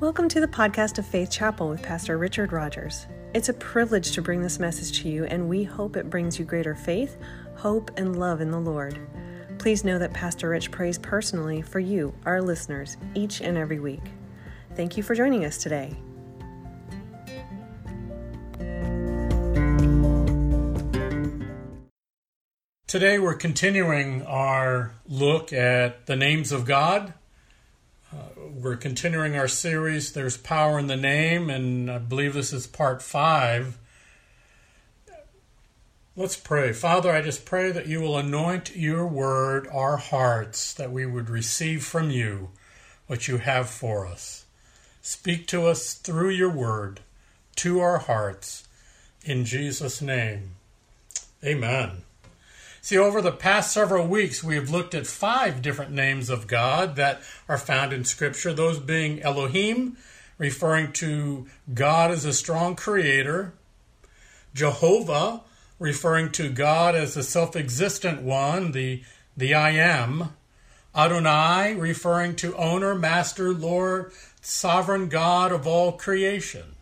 Welcome 0.00 0.28
to 0.28 0.40
the 0.40 0.46
podcast 0.46 0.98
of 0.98 1.06
Faith 1.06 1.28
Chapel 1.28 1.68
with 1.68 1.82
Pastor 1.82 2.18
Richard 2.18 2.52
Rogers. 2.52 3.08
It's 3.34 3.48
a 3.48 3.54
privilege 3.54 4.12
to 4.12 4.22
bring 4.22 4.40
this 4.40 4.60
message 4.60 5.02
to 5.02 5.08
you, 5.08 5.24
and 5.24 5.48
we 5.48 5.64
hope 5.64 5.96
it 5.96 6.08
brings 6.08 6.38
you 6.38 6.44
greater 6.44 6.76
faith, 6.76 7.16
hope, 7.56 7.90
and 7.96 8.16
love 8.16 8.40
in 8.40 8.52
the 8.52 8.60
Lord. 8.60 8.96
Please 9.58 9.82
know 9.82 9.98
that 9.98 10.12
Pastor 10.12 10.50
Rich 10.50 10.70
prays 10.70 10.98
personally 10.98 11.62
for 11.62 11.80
you, 11.80 12.14
our 12.26 12.40
listeners, 12.40 12.96
each 13.16 13.40
and 13.40 13.58
every 13.58 13.80
week. 13.80 14.04
Thank 14.76 14.96
you 14.96 15.02
for 15.02 15.16
joining 15.16 15.44
us 15.44 15.58
today. 15.58 15.96
Today 22.86 23.18
we're 23.18 23.34
continuing 23.34 24.22
our 24.26 24.92
look 25.08 25.52
at 25.52 26.06
the 26.06 26.14
names 26.14 26.52
of 26.52 26.66
God. 26.66 27.14
Uh, 28.10 28.16
we're 28.54 28.76
continuing 28.76 29.36
our 29.36 29.48
series, 29.48 30.12
There's 30.12 30.38
Power 30.38 30.78
in 30.78 30.86
the 30.86 30.96
Name, 30.96 31.50
and 31.50 31.90
I 31.90 31.98
believe 31.98 32.32
this 32.32 32.54
is 32.54 32.66
part 32.66 33.02
five. 33.02 33.76
Let's 36.16 36.36
pray. 36.36 36.72
Father, 36.72 37.12
I 37.12 37.20
just 37.20 37.44
pray 37.44 37.70
that 37.70 37.86
you 37.86 38.00
will 38.00 38.16
anoint 38.16 38.74
your 38.74 39.06
word, 39.06 39.68
our 39.70 39.98
hearts, 39.98 40.72
that 40.72 40.90
we 40.90 41.04
would 41.04 41.28
receive 41.28 41.84
from 41.84 42.10
you 42.10 42.48
what 43.08 43.28
you 43.28 43.36
have 43.36 43.68
for 43.68 44.06
us. 44.06 44.46
Speak 45.02 45.46
to 45.48 45.66
us 45.66 45.92
through 45.92 46.30
your 46.30 46.50
word, 46.50 47.00
to 47.56 47.80
our 47.80 47.98
hearts. 47.98 48.66
In 49.22 49.44
Jesus' 49.44 50.00
name, 50.00 50.52
amen. 51.44 52.04
See, 52.80 52.96
over 52.96 53.20
the 53.20 53.32
past 53.32 53.72
several 53.72 54.06
weeks, 54.06 54.42
we 54.42 54.54
have 54.54 54.70
looked 54.70 54.94
at 54.94 55.06
five 55.06 55.62
different 55.62 55.90
names 55.90 56.30
of 56.30 56.46
God 56.46 56.96
that 56.96 57.20
are 57.48 57.58
found 57.58 57.92
in 57.92 58.04
Scripture, 58.04 58.52
those 58.52 58.78
being 58.78 59.20
Elohim, 59.22 59.96
referring 60.38 60.92
to 60.92 61.46
God 61.74 62.10
as 62.10 62.24
a 62.24 62.32
strong 62.32 62.76
creator, 62.76 63.52
Jehovah, 64.54 65.42
referring 65.78 66.30
to 66.32 66.50
God 66.50 66.94
as 66.94 67.14
the 67.14 67.22
self 67.22 67.56
existent 67.56 68.22
one, 68.22 68.72
the, 68.72 69.02
the 69.36 69.54
I 69.54 69.70
am, 69.70 70.34
Adonai, 70.94 71.74
referring 71.74 72.36
to 72.36 72.56
owner, 72.56 72.94
master, 72.94 73.52
Lord, 73.52 74.12
sovereign 74.40 75.08
God 75.08 75.52
of 75.52 75.66
all 75.66 75.92
creation. 75.92 76.74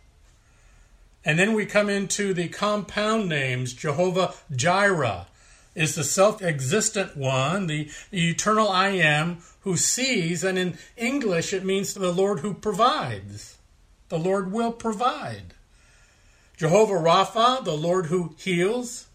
And 1.25 1.39
then 1.39 1.55
we 1.55 1.67
come 1.67 1.89
into 1.89 2.33
the 2.33 2.49
compound 2.49 3.29
names 3.29 3.73
Jehovah 3.73 4.35
Jireh 4.55 5.27
is 5.77 5.95
the 5.95 6.03
self 6.03 6.43
existent 6.43 7.17
one, 7.17 7.69
the 7.69 7.89
eternal 8.13 8.69
I 8.69 8.89
am 8.89 9.39
who 9.61 9.77
sees, 9.77 10.43
and 10.43 10.59
in 10.59 10.79
English 10.97 11.53
it 11.53 11.65
means 11.65 11.95
the 11.95 12.11
Lord 12.11 12.41
who 12.41 12.55
provides. 12.55 13.59
The 14.09 14.19
Lord 14.19 14.51
will 14.51 14.73
provide. 14.73 15.55
Jehovah 16.57 16.95
Rapha, 16.95 17.63
the 17.63 17.77
Lord 17.77 18.07
who 18.07 18.35
heals. 18.39 19.07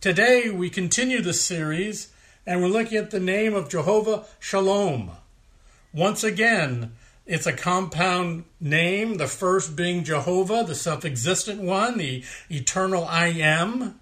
Today 0.00 0.50
we 0.50 0.68
continue 0.68 1.22
the 1.22 1.32
series 1.32 2.10
and 2.46 2.60
we're 2.60 2.68
looking 2.68 2.98
at 2.98 3.10
the 3.10 3.20
name 3.20 3.54
of 3.54 3.68
Jehovah 3.68 4.24
Shalom. 4.40 5.12
Once 5.92 6.24
again, 6.24 6.92
it's 7.24 7.46
a 7.46 7.52
compound 7.52 8.44
name, 8.60 9.16
the 9.16 9.28
first 9.28 9.76
being 9.76 10.04
Jehovah, 10.04 10.64
the 10.66 10.74
self 10.74 11.04
existent 11.04 11.60
one, 11.62 11.96
the 11.98 12.24
eternal 12.50 13.04
I 13.04 13.28
am. 13.28 14.00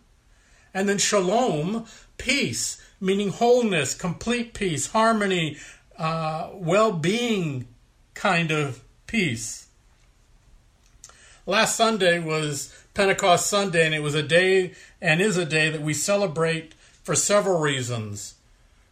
And 0.75 0.89
then 0.89 0.99
shalom, 0.99 1.87
peace, 2.19 2.81
meaning 3.01 3.31
wholeness, 3.31 3.95
complete 3.95 4.55
peace, 4.55 4.89
harmony, 4.89 5.59
uh, 5.99 6.51
well 6.55 6.93
being 6.93 7.67
kind 8.15 8.51
of 8.51 8.83
peace. 9.07 9.67
Last 11.45 11.77
Sunday 11.77 12.19
was 12.19 12.75
Pentecost 12.95 13.49
Sunday, 13.49 13.85
and 13.85 13.95
it 13.95 14.03
was 14.03 14.15
a 14.15 14.23
day 14.23 14.75
and 15.01 15.21
is 15.21 15.37
a 15.37 15.45
day 15.45 15.71
that 15.71 15.83
we 15.83 15.95
celebrate 15.95 16.75
for 17.03 17.15
several 17.17 17.59
reasons. 17.59 18.35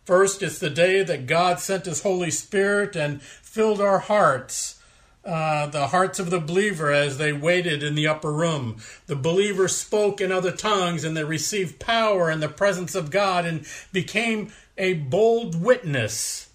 First, 0.05 0.43
it's 0.43 0.59
the 0.59 0.71
day 0.71 1.05
that 1.05 1.27
God 1.27 1.61
sent 1.61 1.85
His 1.85 2.03
Holy 2.03 2.33
Spirit 2.33 2.97
and 2.97 3.23
filled 3.23 3.81
our 3.81 4.01
hearts 4.01 4.80
uh, 5.25 5.67
the 5.67 5.89
hearts 5.89 6.19
of 6.19 6.31
the 6.31 6.41
believer 6.41 6.91
as 6.91 7.19
they 7.19 7.33
waited 7.33 7.83
in 7.83 7.95
the 7.95 8.07
upper 8.07 8.33
room. 8.33 8.79
The 9.07 9.17
believer 9.17 9.69
spoke 9.69 10.21
in 10.21 10.33
other 10.33 10.53
tongues 10.53 11.05
and 11.05 11.17
they 11.17 11.25
received 11.25 11.79
power 11.79 12.31
in 12.31 12.41
the 12.41 12.49
presence 12.49 12.95
of 12.95 13.11
God 13.11 13.45
and 13.45 13.67
became 13.93 14.53
a 14.79 14.95
bold 14.95 15.61
witness 15.61 16.49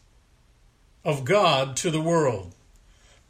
of 1.04 1.26
God 1.26 1.76
to 1.78 1.92
the 1.92 2.02
world. 2.02 2.56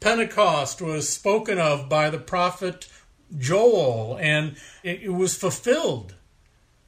Pentecost 0.00 0.80
was 0.80 1.08
spoken 1.08 1.58
of 1.58 1.88
by 1.88 2.08
the 2.08 2.18
prophet 2.18 2.88
Joel 3.36 4.16
and 4.20 4.56
it 4.82 5.12
was 5.12 5.36
fulfilled 5.36 6.14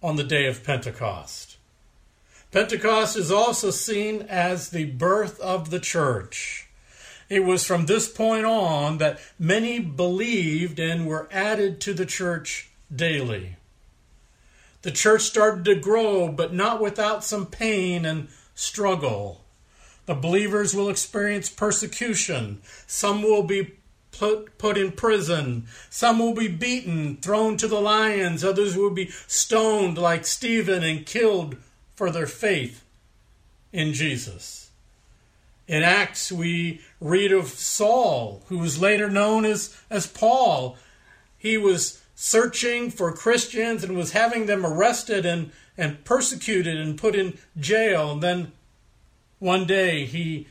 on 0.02 0.16
the 0.16 0.24
day 0.24 0.46
of 0.46 0.64
Pentecost. 0.64 1.56
Pentecost 2.50 3.16
is 3.16 3.30
also 3.30 3.70
seen 3.70 4.22
as 4.22 4.70
the 4.70 4.86
birth 4.86 5.38
of 5.40 5.70
the 5.70 5.80
church. 5.80 6.67
It 7.28 7.44
was 7.44 7.64
from 7.64 7.86
this 7.86 8.08
point 8.08 8.46
on 8.46 8.98
that 8.98 9.20
many 9.38 9.78
believed 9.78 10.78
and 10.78 11.06
were 11.06 11.28
added 11.30 11.80
to 11.82 11.92
the 11.92 12.06
church 12.06 12.70
daily. 12.94 13.56
The 14.82 14.90
church 14.90 15.22
started 15.22 15.64
to 15.66 15.74
grow, 15.74 16.28
but 16.28 16.54
not 16.54 16.80
without 16.80 17.24
some 17.24 17.46
pain 17.46 18.06
and 18.06 18.28
struggle. 18.54 19.44
The 20.06 20.14
believers 20.14 20.74
will 20.74 20.88
experience 20.88 21.50
persecution. 21.50 22.62
Some 22.86 23.22
will 23.22 23.42
be 23.42 23.74
put, 24.10 24.56
put 24.56 24.78
in 24.78 24.92
prison. 24.92 25.66
Some 25.90 26.18
will 26.18 26.34
be 26.34 26.48
beaten, 26.48 27.16
thrown 27.16 27.56
to 27.58 27.68
the 27.68 27.80
lions. 27.80 28.42
Others 28.42 28.76
will 28.76 28.90
be 28.90 29.10
stoned 29.26 29.98
like 29.98 30.24
Stephen 30.24 30.82
and 30.82 31.04
killed 31.04 31.56
for 31.94 32.10
their 32.10 32.26
faith 32.26 32.84
in 33.72 33.92
Jesus. 33.92 34.67
In 35.68 35.82
Acts, 35.82 36.32
we 36.32 36.80
read 36.98 37.30
of 37.30 37.48
Saul, 37.48 38.42
who 38.48 38.58
was 38.58 38.80
later 38.80 39.10
known 39.10 39.44
as, 39.44 39.76
as 39.90 40.06
Paul. 40.06 40.78
He 41.36 41.58
was 41.58 42.02
searching 42.14 42.90
for 42.90 43.12
Christians 43.12 43.84
and 43.84 43.96
was 43.96 44.12
having 44.12 44.46
them 44.46 44.64
arrested 44.64 45.26
and, 45.26 45.52
and 45.76 46.02
persecuted 46.04 46.78
and 46.78 46.98
put 46.98 47.14
in 47.14 47.38
jail. 47.60 48.12
And 48.12 48.22
then 48.22 48.52
one 49.38 49.66
day 49.66 50.06
he 50.06 50.48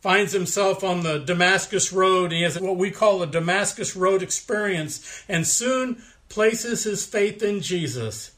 finds 0.00 0.32
himself 0.32 0.82
on 0.82 1.04
the 1.04 1.18
Damascus 1.18 1.92
Road. 1.92 2.32
He 2.32 2.42
has 2.42 2.60
what 2.60 2.76
we 2.76 2.90
call 2.90 3.22
a 3.22 3.26
Damascus 3.26 3.94
Road 3.94 4.20
experience 4.22 5.24
and 5.28 5.46
soon 5.46 6.02
places 6.28 6.84
his 6.84 7.06
faith 7.06 7.42
in 7.42 7.60
Jesus. 7.60 8.33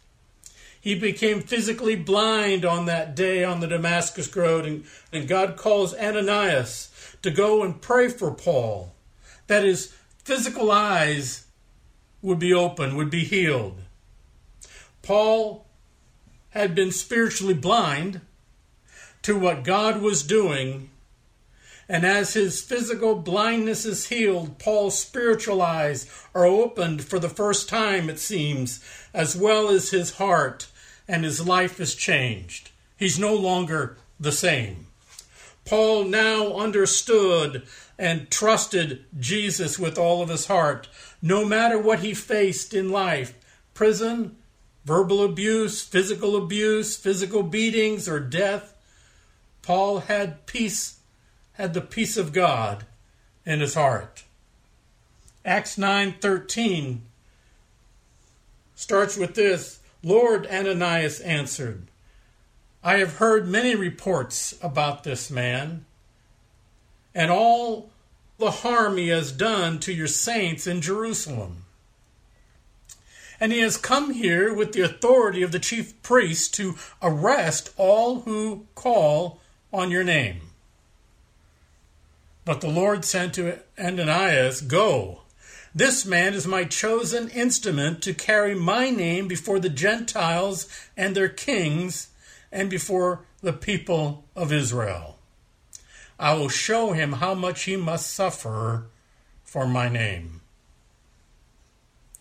He 0.87 0.95
became 0.95 1.41
physically 1.43 1.97
blind 1.97 2.65
on 2.65 2.87
that 2.87 3.17
day 3.17 3.43
on 3.43 3.59
the 3.59 3.67
Damascus 3.67 4.37
Road, 4.37 4.65
and, 4.65 4.85
and 5.13 5.27
God 5.27 5.57
calls 5.57 5.93
Ananias 5.93 7.17
to 7.23 7.33
go 7.33 7.65
and 7.65 7.83
pray 7.83 8.07
for 8.07 8.31
Paul, 8.31 8.95
that 9.49 9.65
his 9.65 9.93
physical 10.23 10.71
eyes 10.71 11.47
would 12.23 12.39
be 12.39 12.55
open, 12.55 12.95
would 12.95 13.11
be 13.11 13.25
healed. 13.25 13.81
Paul 15.03 15.67
had 16.51 16.77
been 16.77 16.93
spiritually 16.93 17.53
blind 17.53 18.21
to 19.23 19.37
what 19.37 19.65
God 19.65 20.01
was 20.01 20.23
doing. 20.23 20.91
And 21.89 22.07
as 22.07 22.35
his 22.35 22.63
physical 22.63 23.17
blindness 23.17 23.85
is 23.85 24.07
healed, 24.07 24.61
Paul's 24.61 24.97
spiritual 24.97 25.63
eyes 25.63 26.09
are 26.33 26.47
opened 26.47 27.03
for 27.03 27.19
the 27.19 27.29
first 27.29 27.69
time, 27.69 28.09
it 28.09 28.21
seems, 28.21 28.85
as 29.13 29.35
well 29.35 29.69
as 29.69 29.91
his 29.91 30.19
heart 30.19 30.69
and 31.09 31.25
his 31.25 31.47
life 31.47 31.81
is 31.81 31.95
changed. 31.95 32.71
He's 32.97 33.19
no 33.19 33.35
longer 33.35 33.97
the 34.19 34.33
same. 34.33 34.87
Paul 35.65 36.05
now 36.05 36.55
understood 36.55 37.67
and 37.99 38.31
trusted 38.31 39.05
Jesus 39.19 39.79
with 39.79 39.99
all 39.99 40.23
of 40.23 40.29
his 40.29 40.47
heart, 40.47 40.89
no 41.21 41.45
matter 41.45 41.79
what 41.79 42.01
he 42.01 42.15
faced 42.15 42.75
in 42.75 42.91
life 42.91 43.35
prison, 43.75 44.37
verbal 44.87 45.23
abuse, 45.23 45.83
physical 45.83 46.37
abuse, 46.37 46.97
physical 46.97 47.43
beatings, 47.43 48.09
or 48.09 48.21
death. 48.21 48.75
Paul 49.61 50.01
had 50.01 50.47
peace, 50.47 51.01
had 51.55 51.75
the 51.75 51.81
peace 51.81 52.17
of 52.17 52.33
God 52.33 52.87
in 53.45 53.61
his 53.61 53.75
heart. 53.75 54.25
Acts 55.45 55.77
9:13 55.77 57.03
starts 58.75 59.17
with 59.17 59.35
this 59.35 59.81
Lord, 60.07 60.47
Ananias 60.47 61.19
answered, 61.19 61.89
I 62.81 62.99
have 62.99 63.17
heard 63.17 63.49
many 63.49 63.75
reports 63.75 64.55
about 64.63 65.03
this 65.03 65.33
man 65.33 65.85
and 67.13 67.29
all 67.29 67.91
the 68.39 68.53
harm 68.53 68.99
he 68.99 69.09
has 69.09 69.33
done 69.33 69.81
to 69.81 69.93
your 69.93 70.07
saints 70.07 70.69
in 70.69 70.81
Jerusalem. 70.81 71.65
And 73.41 73.51
he 73.51 73.59
has 73.63 73.77
come 73.77 74.13
here 74.13 74.55
with 74.55 74.75
the 74.75 74.83
authority 74.83 75.43
of 75.43 75.51
the 75.51 75.59
chief 75.59 76.01
priest 76.05 76.55
to 76.55 76.77
arrest 77.03 77.75
all 77.77 78.21
who 78.21 78.67
call 78.77 79.41
on 79.73 79.91
your 79.91 80.05
name. 80.05 80.41
But 82.45 82.61
the 82.61 82.71
Lord 82.71 83.05
said 83.05 83.35
to 83.35 83.59
Ananias, 83.77 84.61
Go. 84.61 85.23
This 85.77 86.07
man 86.07 86.33
is 86.33 86.47
my 86.47 86.65
chosen 86.65 87.29
instrument 87.29 88.01
to 88.05 88.15
carry 88.15 88.55
my 88.55 88.89
name 88.89 89.29
before 89.29 89.59
the 89.59 89.69
Gentiles 89.69 90.67
and 90.97 91.15
their 91.15 91.29
kings 91.29 92.09
and 92.51 92.71
before 92.71 93.27
the 93.43 93.53
people 93.53 94.25
of 94.35 94.55
Israel. 94.55 95.19
I 96.19 96.33
will 96.33 96.49
show 96.49 96.93
him 96.93 97.13
how 97.13 97.35
much 97.35 97.65
he 97.65 97.77
must 97.77 98.11
suffer 98.11 98.87
for 99.45 99.67
my 99.67 99.91
name. 99.91 100.41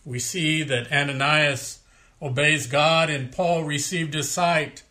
We 0.04 0.20
see 0.20 0.62
that 0.64 0.92
Ananias 0.92 1.80
obeys 2.22 2.68
God 2.68 3.10
and 3.10 3.32
Paul 3.32 3.64
received 3.64 4.16
his 4.16 4.30
sight. 4.30 4.84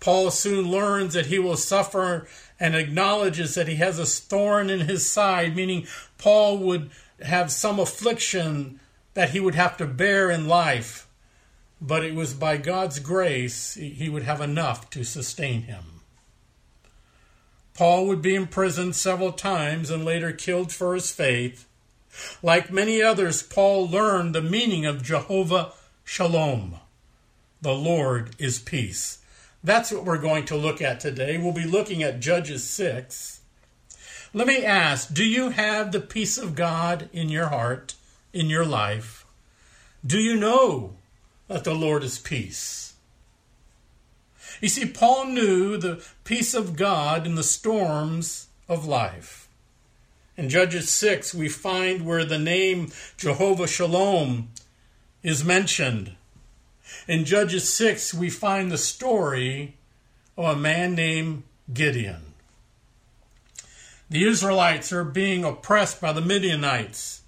Paul 0.00 0.30
soon 0.30 0.70
learns 0.70 1.12
that 1.12 1.26
he 1.26 1.38
will 1.38 1.58
suffer 1.58 2.26
and 2.58 2.74
acknowledges 2.74 3.54
that 3.54 3.68
he 3.68 3.74
has 3.74 3.98
a 3.98 4.06
thorn 4.06 4.70
in 4.70 4.80
his 4.80 5.10
side, 5.10 5.54
meaning 5.54 5.86
Paul 6.16 6.56
would 6.56 6.90
have 7.24 7.50
some 7.50 7.78
affliction 7.78 8.80
that 9.14 9.30
he 9.30 9.40
would 9.40 9.54
have 9.54 9.76
to 9.76 9.86
bear 9.86 10.30
in 10.30 10.48
life, 10.48 11.06
but 11.80 12.04
it 12.04 12.14
was 12.14 12.34
by 12.34 12.56
God's 12.56 12.98
grace 12.98 13.74
he 13.74 14.08
would 14.08 14.22
have 14.22 14.40
enough 14.40 14.88
to 14.90 15.04
sustain 15.04 15.62
him. 15.62 16.00
Paul 17.74 18.06
would 18.06 18.22
be 18.22 18.34
imprisoned 18.34 18.94
several 18.96 19.32
times 19.32 19.90
and 19.90 20.04
later 20.04 20.32
killed 20.32 20.72
for 20.72 20.94
his 20.94 21.10
faith. 21.10 21.66
Like 22.42 22.70
many 22.70 23.02
others, 23.02 23.42
Paul 23.42 23.88
learned 23.88 24.34
the 24.34 24.42
meaning 24.42 24.84
of 24.84 25.02
Jehovah 25.02 25.72
Shalom. 26.04 26.76
The 27.62 27.74
Lord 27.74 28.36
is 28.38 28.58
peace. 28.58 29.18
That's 29.64 29.92
what 29.92 30.04
we're 30.04 30.18
going 30.18 30.44
to 30.46 30.56
look 30.56 30.82
at 30.82 31.00
today. 31.00 31.38
We'll 31.38 31.52
be 31.52 31.64
looking 31.64 32.02
at 32.02 32.20
Judges 32.20 32.64
6. 32.64 33.40
Let 34.34 34.46
me 34.46 34.64
ask 34.64 35.12
do 35.12 35.24
you 35.24 35.50
have 35.50 35.92
the 35.92 36.00
peace 36.00 36.38
of 36.38 36.54
God 36.54 37.10
in 37.12 37.28
your 37.28 37.48
heart, 37.48 37.94
in 38.32 38.48
your 38.48 38.64
life? 38.64 39.26
Do 40.04 40.18
you 40.18 40.36
know 40.36 40.94
that 41.48 41.64
the 41.64 41.74
Lord 41.74 42.02
is 42.02 42.18
peace? 42.18 42.94
You 44.60 44.68
see, 44.68 44.86
Paul 44.86 45.26
knew 45.26 45.76
the 45.76 46.02
peace 46.24 46.54
of 46.54 46.76
God 46.76 47.26
in 47.26 47.34
the 47.34 47.42
storms 47.42 48.48
of 48.68 48.86
life. 48.86 49.48
In 50.36 50.48
Judges 50.48 50.90
6, 50.90 51.34
we 51.34 51.48
find 51.48 52.06
where 52.06 52.24
the 52.24 52.38
name 52.38 52.90
Jehovah 53.18 53.66
Shalom 53.66 54.48
is 55.22 55.44
mentioned. 55.44 56.12
In 57.06 57.24
Judges 57.24 57.68
6, 57.72 58.14
we 58.14 58.30
find 58.30 58.72
the 58.72 58.78
story 58.78 59.76
of 60.38 60.56
a 60.56 60.58
man 60.58 60.94
named 60.94 61.42
Gideon. 61.72 62.31
The 64.12 64.26
Israelites 64.26 64.92
are 64.92 65.04
being 65.04 65.42
oppressed 65.42 65.98
by 65.98 66.12
the 66.12 66.20
Midianites. 66.20 67.22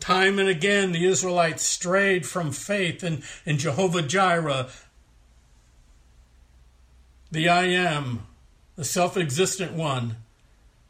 Time 0.00 0.38
and 0.38 0.48
again, 0.48 0.92
the 0.92 1.04
Israelites 1.04 1.62
strayed 1.62 2.24
from 2.24 2.50
faith 2.50 3.04
in, 3.04 3.22
in 3.44 3.58
Jehovah 3.58 4.00
Jireh, 4.00 4.70
the 7.30 7.46
I 7.50 7.64
Am, 7.64 8.26
the 8.74 8.86
self 8.86 9.18
existent 9.18 9.74
one, 9.74 10.16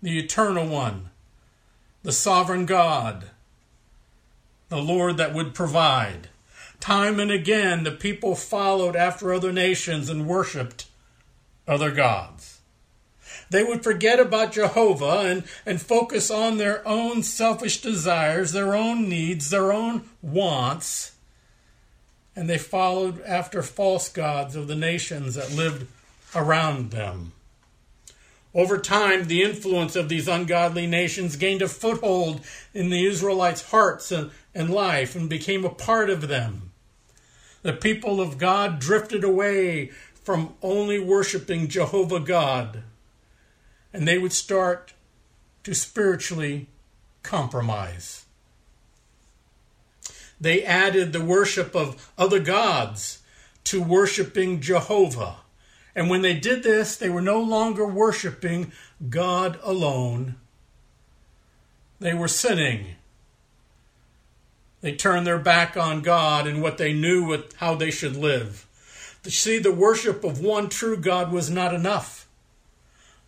the 0.01 0.21
eternal 0.21 0.69
one, 0.69 1.11
the 2.05 2.13
sovereign 2.13 2.65
God, 2.65 3.31
the 4.69 4.81
Lord 4.81 5.17
that 5.17 5.35
would 5.35 5.53
provide. 5.53 6.29
Time 6.79 7.19
and 7.19 7.33
again, 7.33 7.83
the 7.83 7.91
people 7.91 8.37
followed 8.37 8.95
after 8.95 9.35
other 9.35 9.53
nations 9.53 10.09
and 10.09 10.29
worshiped 10.29 10.87
other 11.67 11.91
gods. 11.91 12.61
They 13.55 13.63
would 13.63 13.85
forget 13.85 14.19
about 14.19 14.51
Jehovah 14.51 15.21
and, 15.21 15.45
and 15.65 15.81
focus 15.81 16.29
on 16.29 16.57
their 16.59 16.87
own 16.89 17.23
selfish 17.23 17.81
desires, 17.81 18.51
their 18.51 18.75
own 18.75 19.09
needs, 19.09 19.49
their 19.49 19.71
own 19.71 20.09
wants. 20.23 21.13
And 22.35 22.51
they 22.51 22.59
followed 22.59 23.23
after 23.23 23.63
false 23.63 24.09
gods 24.09 24.57
of 24.57 24.67
the 24.67 24.75
nations 24.75 25.37
that 25.37 25.53
lived 25.53 25.87
around 26.35 26.91
them. 26.91 27.31
Over 28.57 28.77
time, 28.77 29.29
the 29.29 29.45
influence 29.45 29.95
of 29.95 30.09
these 30.09 30.27
ungodly 30.27 30.89
nations 30.89 31.37
gained 31.37 31.63
a 31.63 31.69
foothold 31.69 32.41
in 32.75 32.91
the 32.91 33.07
Israelites' 33.07 33.71
hearts 33.71 34.11
and, 34.11 34.33
and 34.53 34.69
life 34.69 35.15
and 35.15 35.31
became 35.31 35.65
a 35.65 35.71
part 35.71 36.11
of 36.11 36.27
them. 36.27 36.73
The 37.63 37.73
people 37.73 38.21
of 38.21 38.37
God 38.37 38.81
drifted 38.81 39.23
away 39.23 39.93
from 40.25 40.55
only 40.61 40.99
worshiping 40.99 41.69
Jehovah 41.69 42.19
God, 42.19 42.83
and 43.95 44.07
they 44.07 44.19
would 44.19 44.35
start 44.35 44.93
to 45.63 45.75
spiritually 45.75 46.67
compromise. 47.23 48.27
They 50.39 50.63
added 50.63 51.15
the 51.15 51.25
worship 51.25 51.75
of 51.75 52.13
other 52.19 52.41
gods 52.41 53.23
to 53.65 53.83
worshiping 53.83 54.61
Jehovah. 54.61 55.37
And 55.95 56.11
when 56.11 56.21
they 56.21 56.35
did 56.35 56.63
this, 56.63 56.97
they 56.97 57.09
were 57.09 57.23
no 57.23 57.41
longer 57.41 57.87
worshiping 57.87 58.73
God 59.09 59.59
alone. 59.63 60.35
They 62.01 62.13
were 62.13 62.29
sinning 62.29 62.97
they 64.85 64.95
turned 64.95 65.27
their 65.27 65.39
back 65.39 65.79
on 65.79 66.03
God 66.03 66.47
and 66.47 66.61
what 66.61 66.77
they 66.77 66.93
knew 66.93 67.25
with 67.25 67.57
how 67.57 67.75
they 67.75 67.91
should 67.91 68.17
live. 68.17 68.67
To 69.23 69.31
see 69.31 69.59
the 69.59 69.73
worship 69.73 70.23
of 70.25 70.43
one 70.43 70.69
true 70.69 70.99
God 70.99 71.33
was 71.33 71.49
not 71.49 71.73
enough 71.73 72.24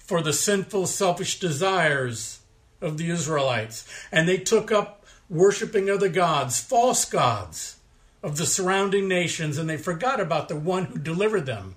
for 0.06 0.22
the 0.22 0.32
sinful, 0.32 0.86
selfish 0.86 1.40
desires 1.40 2.40
of 2.80 2.98
the 2.98 3.10
Israelites. 3.10 3.86
And 4.12 4.28
they 4.28 4.38
took 4.38 4.70
up 4.70 5.04
worshiping 5.28 5.90
other 5.90 6.08
gods, 6.08 6.60
false 6.60 7.04
gods 7.04 7.76
of 8.22 8.36
the 8.36 8.46
surrounding 8.46 9.08
nations, 9.08 9.58
and 9.58 9.68
they 9.68 9.76
forgot 9.76 10.20
about 10.20 10.48
the 10.48 10.56
one 10.56 10.86
who 10.86 10.98
delivered 10.98 11.46
them 11.46 11.74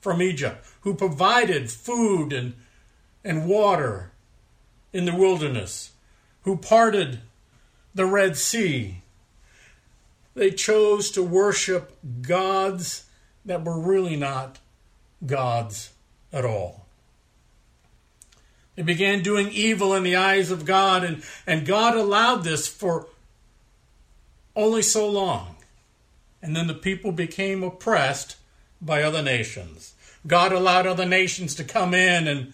from 0.00 0.22
Egypt, 0.22 0.66
who 0.82 0.94
provided 0.94 1.70
food 1.70 2.32
and, 2.32 2.54
and 3.24 3.48
water 3.48 4.12
in 4.92 5.04
the 5.04 5.14
wilderness, 5.14 5.92
who 6.42 6.56
parted 6.56 7.20
the 7.94 8.06
Red 8.06 8.36
Sea, 8.36 9.02
they 10.34 10.50
chose 10.50 11.10
to 11.10 11.22
worship 11.22 11.96
gods 12.22 13.06
that 13.44 13.64
were 13.64 13.78
really 13.78 14.14
not 14.14 14.58
gods 15.26 15.90
at 16.32 16.44
all. 16.44 16.86
They 18.78 18.84
began 18.84 19.24
doing 19.24 19.48
evil 19.50 19.92
in 19.92 20.04
the 20.04 20.14
eyes 20.14 20.52
of 20.52 20.64
God, 20.64 21.02
and, 21.02 21.24
and 21.48 21.66
God 21.66 21.96
allowed 21.96 22.44
this 22.44 22.68
for 22.68 23.08
only 24.54 24.82
so 24.82 25.10
long. 25.10 25.56
And 26.40 26.54
then 26.54 26.68
the 26.68 26.74
people 26.74 27.10
became 27.10 27.64
oppressed 27.64 28.36
by 28.80 29.02
other 29.02 29.20
nations. 29.20 29.94
God 30.28 30.52
allowed 30.52 30.86
other 30.86 31.06
nations 31.06 31.56
to 31.56 31.64
come 31.64 31.92
in 31.92 32.28
and, 32.28 32.52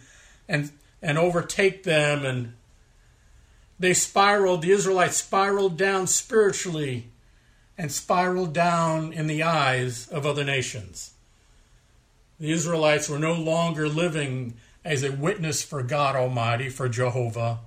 and, 0.48 0.70
and 1.02 1.18
overtake 1.18 1.82
them, 1.82 2.24
and 2.24 2.54
they 3.78 3.92
spiraled, 3.92 4.62
the 4.62 4.72
Israelites 4.72 5.18
spiraled 5.18 5.76
down 5.76 6.06
spiritually 6.06 7.08
and 7.76 7.92
spiraled 7.92 8.54
down 8.54 9.12
in 9.12 9.26
the 9.26 9.42
eyes 9.42 10.08
of 10.08 10.24
other 10.24 10.42
nations. 10.42 11.10
The 12.40 12.50
Israelites 12.50 13.10
were 13.10 13.18
no 13.18 13.34
longer 13.34 13.90
living 13.90 14.54
as 14.84 15.02
a 15.02 15.12
witness 15.12 15.62
for 15.62 15.82
God 15.82 16.14
Almighty, 16.14 16.68
for 16.68 16.88
Jehovah. 16.88 17.60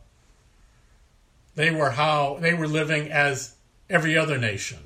They 1.55 1.71
were 1.71 1.91
how 1.91 2.37
they 2.39 2.53
were 2.53 2.67
living 2.67 3.09
as 3.11 3.55
every 3.89 4.17
other 4.17 4.37
nation. 4.37 4.79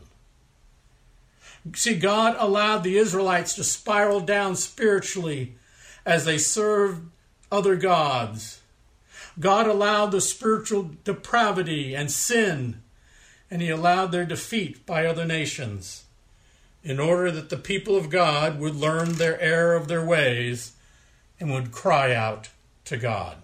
See, 1.75 1.97
God 1.97 2.35
allowed 2.39 2.83
the 2.83 2.97
Israelites 2.97 3.53
to 3.55 3.63
spiral 3.63 4.21
down 4.21 4.55
spiritually 4.55 5.55
as 6.05 6.25
they 6.25 6.37
served 6.37 7.09
other 7.51 7.75
gods. 7.75 8.61
God 9.39 9.67
allowed 9.67 10.11
the 10.11 10.21
spiritual 10.21 10.91
depravity 11.03 11.93
and 11.93 12.09
sin 12.11 12.81
and 13.51 13.61
he 13.61 13.69
allowed 13.69 14.07
their 14.07 14.25
defeat 14.25 14.85
by 14.85 15.05
other 15.05 15.25
nations, 15.25 16.05
in 16.83 16.99
order 16.99 17.29
that 17.29 17.49
the 17.49 17.57
people 17.57 17.97
of 17.97 18.09
God 18.09 18.57
would 18.57 18.75
learn 18.75 19.13
their 19.13 19.39
error 19.41 19.75
of 19.75 19.89
their 19.89 20.03
ways 20.03 20.71
and 21.41 21.51
would 21.51 21.71
cry 21.71 22.13
out 22.13 22.49
to 22.85 22.95
God. 22.95 23.37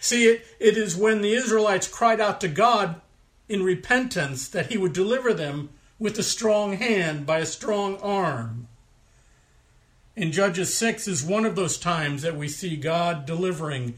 See, 0.00 0.26
it, 0.26 0.46
it 0.58 0.76
is 0.76 0.96
when 0.96 1.20
the 1.20 1.34
Israelites 1.34 1.86
cried 1.86 2.20
out 2.20 2.40
to 2.40 2.48
God 2.48 3.00
in 3.48 3.62
repentance 3.62 4.48
that 4.48 4.72
he 4.72 4.78
would 4.78 4.94
deliver 4.94 5.34
them 5.34 5.68
with 5.98 6.18
a 6.18 6.22
strong 6.22 6.78
hand 6.78 7.26
by 7.26 7.38
a 7.38 7.46
strong 7.46 7.98
arm. 7.98 8.68
In 10.16 10.32
Judges 10.32 10.74
6 10.74 11.06
is 11.06 11.22
one 11.22 11.44
of 11.44 11.56
those 11.56 11.76
times 11.76 12.22
that 12.22 12.36
we 12.36 12.48
see 12.48 12.76
God 12.76 13.26
delivering, 13.26 13.94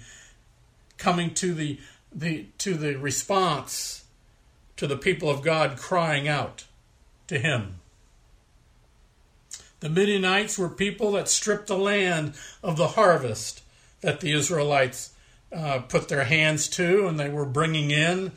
coming 0.98 1.32
to 1.34 1.54
the, 1.54 1.78
the, 2.12 2.46
to 2.58 2.74
the 2.74 2.96
response 2.96 4.04
to 4.76 4.86
the 4.86 4.96
people 4.96 5.30
of 5.30 5.42
God 5.42 5.76
crying 5.76 6.26
out 6.26 6.64
to 7.28 7.38
him. 7.38 7.76
The 9.80 9.88
Midianites 9.90 10.58
were 10.58 10.68
people 10.68 11.12
that 11.12 11.28
stripped 11.28 11.66
the 11.66 11.78
land 11.78 12.34
of 12.62 12.76
the 12.76 12.88
harvest 12.88 13.62
that 14.00 14.20
the 14.20 14.32
Israelites 14.32 15.12
uh, 15.52 15.80
put 15.80 16.08
their 16.08 16.24
hands 16.24 16.68
to 16.68 17.06
and 17.06 17.18
they 17.18 17.28
were 17.28 17.44
bringing 17.44 17.90
in. 17.90 18.32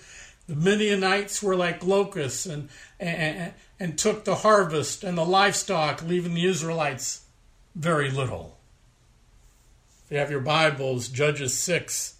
The 0.47 0.55
Midianites 0.55 1.41
were 1.41 1.55
like 1.55 1.83
locusts 1.83 2.45
and, 2.45 2.69
and, 2.99 3.53
and 3.79 3.97
took 3.97 4.25
the 4.25 4.35
harvest 4.35 5.03
and 5.03 5.17
the 5.17 5.25
livestock, 5.25 6.01
leaving 6.01 6.33
the 6.33 6.45
Israelites 6.45 7.21
very 7.75 8.09
little. 8.09 8.57
If 10.05 10.11
you 10.11 10.17
have 10.17 10.31
your 10.31 10.39
Bibles, 10.39 11.07
Judges 11.07 11.53
6, 11.53 12.15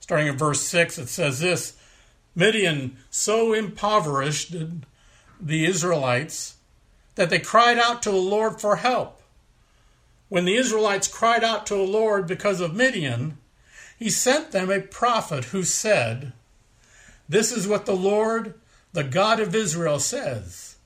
starting 0.00 0.28
in 0.28 0.38
verse 0.38 0.62
6, 0.62 0.98
it 0.98 1.08
says 1.08 1.40
this 1.40 1.76
Midian 2.34 2.96
so 3.10 3.52
impoverished 3.52 4.54
the 5.40 5.66
Israelites 5.66 6.54
that 7.18 7.30
they 7.30 7.40
cried 7.40 7.78
out 7.78 8.00
to 8.00 8.12
the 8.12 8.16
Lord 8.16 8.60
for 8.60 8.76
help. 8.76 9.20
When 10.28 10.44
the 10.44 10.54
Israelites 10.54 11.08
cried 11.08 11.42
out 11.42 11.66
to 11.66 11.74
the 11.74 11.82
Lord 11.82 12.28
because 12.28 12.60
of 12.60 12.76
Midian, 12.76 13.38
he 13.98 14.08
sent 14.08 14.52
them 14.52 14.70
a 14.70 14.80
prophet 14.80 15.46
who 15.46 15.64
said, 15.64 16.32
This 17.28 17.50
is 17.50 17.66
what 17.66 17.86
the 17.86 17.96
Lord, 17.96 18.54
the 18.92 19.02
God 19.02 19.40
of 19.40 19.52
Israel, 19.52 19.98
says 19.98 20.76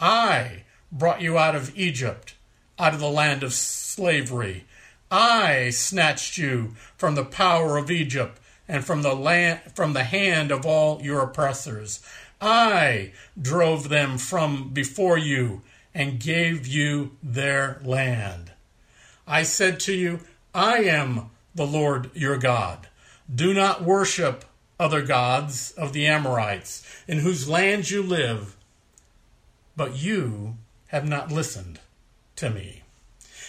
I 0.00 0.62
brought 0.90 1.20
you 1.20 1.36
out 1.36 1.54
of 1.54 1.78
Egypt, 1.78 2.34
out 2.78 2.94
of 2.94 3.00
the 3.00 3.10
land 3.10 3.42
of 3.42 3.52
slavery. 3.52 4.64
I 5.10 5.68
snatched 5.68 6.38
you 6.38 6.76
from 6.96 7.14
the 7.14 7.26
power 7.26 7.76
of 7.76 7.90
Egypt 7.90 8.40
and 8.66 8.86
from 8.86 9.02
the 9.02 9.14
land 9.14 9.60
from 9.74 9.92
the 9.92 10.04
hand 10.04 10.50
of 10.50 10.64
all 10.64 11.02
your 11.02 11.20
oppressors. 11.20 12.00
I 12.40 13.12
drove 13.40 13.88
them 13.88 14.18
from 14.18 14.70
before 14.70 15.18
you 15.18 15.62
and 15.94 16.20
gave 16.20 16.66
you 16.66 17.16
their 17.22 17.80
land. 17.84 18.52
I 19.26 19.42
said 19.42 19.80
to 19.80 19.94
you, 19.94 20.20
I 20.54 20.78
am 20.78 21.30
the 21.54 21.66
Lord 21.66 22.10
your 22.14 22.38
God. 22.38 22.88
Do 23.32 23.52
not 23.52 23.82
worship 23.82 24.44
other 24.78 25.02
gods 25.02 25.72
of 25.72 25.92
the 25.92 26.06
Amorites, 26.06 26.84
in 27.08 27.18
whose 27.18 27.48
land 27.48 27.90
you 27.90 28.02
live. 28.02 28.56
But 29.76 29.96
you 29.96 30.56
have 30.88 31.06
not 31.06 31.32
listened 31.32 31.80
to 32.36 32.48
me. 32.48 32.82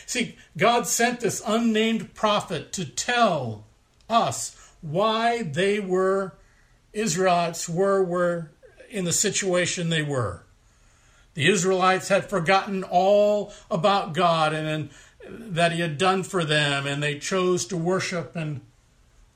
See, 0.05 0.35
God 0.57 0.87
sent 0.87 1.19
this 1.19 1.41
unnamed 1.45 2.15
prophet 2.15 2.73
to 2.73 2.85
tell 2.85 3.65
us 4.09 4.55
why 4.81 5.43
they 5.43 5.79
were, 5.79 6.33
Israelites 6.93 7.69
were, 7.69 8.03
were 8.03 8.49
in 8.89 9.05
the 9.05 9.13
situation 9.13 9.89
they 9.89 10.03
were. 10.03 10.43
The 11.33 11.47
Israelites 11.47 12.09
had 12.09 12.29
forgotten 12.29 12.83
all 12.83 13.53
about 13.69 14.13
God 14.13 14.53
and, 14.53 14.89
that 15.27 15.71
He 15.71 15.81
had 15.81 15.97
done 15.97 16.23
for 16.23 16.43
them, 16.43 16.87
and 16.87 17.01
they 17.01 17.19
chose 17.19 17.65
to 17.67 17.77
worship 17.77 18.35
and 18.35 18.61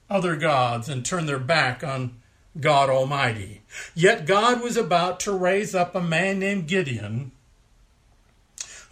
other 0.10 0.36
gods 0.36 0.90
and 0.90 1.06
turn 1.06 1.26
their 1.26 1.40
back 1.40 1.84
on 1.84 2.16
God 2.60 2.90
Almighty. 2.90 3.62
Yet 3.96 4.26
God 4.26 4.62
was 4.62 4.78
about 4.78 5.20
to 5.22 5.32
raise 5.32 5.74
up 5.74 5.96
a 5.96 6.02
man 6.02 6.40
named 6.40 6.68
Gideon 6.68 7.32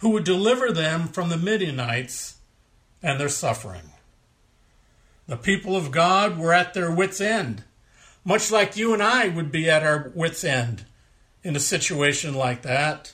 who 0.00 0.10
would 0.10 0.24
deliver 0.24 0.72
them 0.72 1.06
from 1.06 1.28
the 1.28 1.36
Midianites 1.36 2.38
and 3.02 3.20
their 3.20 3.28
suffering. 3.28 3.92
The 5.28 5.36
people 5.36 5.76
of 5.76 5.92
God 5.92 6.36
were 6.36 6.52
at 6.52 6.74
their 6.74 6.90
wits' 6.90 7.20
end, 7.20 7.62
much 8.24 8.50
like 8.50 8.76
you 8.76 8.92
and 8.92 9.02
I 9.02 9.28
would 9.28 9.50
be 9.50 9.68
at 9.68 9.82
our 9.82 10.12
wits' 10.14 10.44
end 10.44 10.84
in 11.42 11.56
a 11.56 11.60
situation 11.60 12.34
like 12.34 12.62
that. 12.62 13.12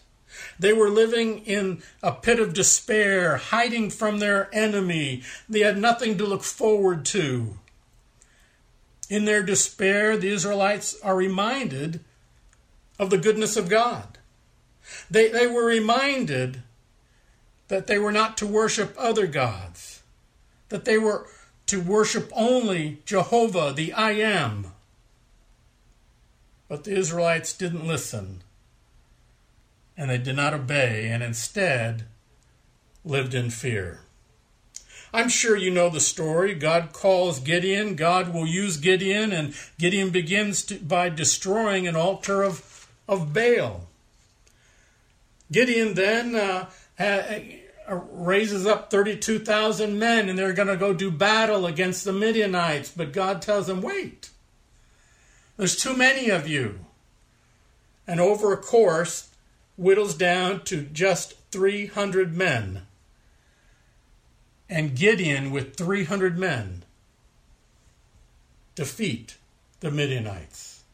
They 0.59 0.73
were 0.73 0.91
living 0.91 1.39
in 1.47 1.83
a 2.03 2.13
pit 2.13 2.39
of 2.39 2.53
despair, 2.53 3.37
hiding 3.37 3.91
from 3.91 4.19
their 4.19 4.55
enemy. 4.55 5.23
They 5.49 5.61
had 5.61 5.79
nothing 5.79 6.19
to 6.19 6.27
look 6.27 6.43
forward 6.43 7.05
to. 7.07 7.59
In 9.09 9.25
their 9.25 9.43
despair, 9.43 10.17
the 10.17 10.29
Israelites 10.29 11.01
are 11.03 11.17
reminded 11.17 12.01
of 12.99 13.11
the 13.11 13.19
goodness 13.19 13.57
of 13.57 13.69
God. 13.69 14.19
They, 15.11 15.29
they 15.29 15.47
were 15.47 15.65
reminded 15.65 16.63
that 17.69 17.87
they 17.87 17.99
were 17.99 18.13
not 18.13 18.37
to 18.39 18.47
worship 18.47 18.95
other 18.99 19.27
gods, 19.27 20.03
that 20.69 20.85
they 20.85 20.99
were 20.99 21.27
to 21.67 21.81
worship 21.81 22.31
only 22.35 23.03
Jehovah, 23.05 23.73
the 23.75 23.93
I 23.93 24.13
Am. 24.13 24.73
But 26.69 26.85
the 26.85 26.97
Israelites 26.97 27.53
didn't 27.53 27.87
listen 27.87 28.43
and 29.99 30.09
they 30.09 30.17
did 30.17 30.37
not 30.37 30.55
obey, 30.55 31.09
and 31.09 31.25
instead 31.25 32.05
lived 33.05 33.35
in 33.35 33.51
fear. 33.51 34.01
I'm 35.13 35.29
sure 35.29 35.57
you 35.57 35.73
know 35.73 35.91
the 35.91 36.01
story. 36.01 36.55
God 36.55 36.93
calls 36.93 37.41
Gideon, 37.41 37.97
God 37.97 38.33
will 38.33 38.47
use 38.47 38.77
Gideon, 38.77 39.33
and 39.33 39.55
Gideon 39.77 40.11
begins 40.11 40.63
to, 40.65 40.79
by 40.79 41.09
destroying 41.09 41.89
an 41.89 41.97
altar 41.97 42.45
of, 42.45 42.89
of 43.09 43.35
Baal. 43.35 43.89
Gideon 45.51 45.95
then 45.95 46.37
uh, 46.37 46.67
uh, 47.01 47.41
raises 48.13 48.67
up 48.67 48.91
32,000 48.91 49.99
men, 49.99 50.29
and 50.29 50.39
they're 50.39 50.53
going 50.53 50.69
to 50.69 50.77
go 50.77 50.93
do 50.93 51.11
battle 51.11 51.67
against 51.67 52.05
the 52.05 52.13
Midianites. 52.13 52.93
But 52.95 53.13
God 53.13 53.43
tells 53.43 53.67
them, 53.67 53.83
wait, 53.83 54.31
there's 55.59 55.77
too 55.77 55.95
many 55.95 56.31
of 56.31 56.49
you. 56.49 56.87
And 58.07 58.21
over 58.21 58.53
a 58.53 58.57
course, 58.57 59.29
whittles 59.77 60.15
down 60.15 60.63
to 60.65 60.83
just 60.83 61.35
300 61.51 62.35
men. 62.35 62.83
And 64.71 64.97
Gideon, 64.97 65.51
with 65.51 65.77
300 65.77 66.39
men, 66.39 66.85
defeat 68.75 69.37
the 69.81 69.91
Midianites. 69.91 70.85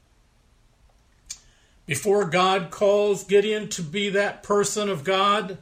Before 1.87 2.25
God 2.25 2.71
calls 2.71 3.25
Gideon 3.25 3.69
to 3.69 3.83
be 3.83 4.09
that 4.09 4.43
person 4.43 4.89
of 4.89 5.05
God 5.05 5.59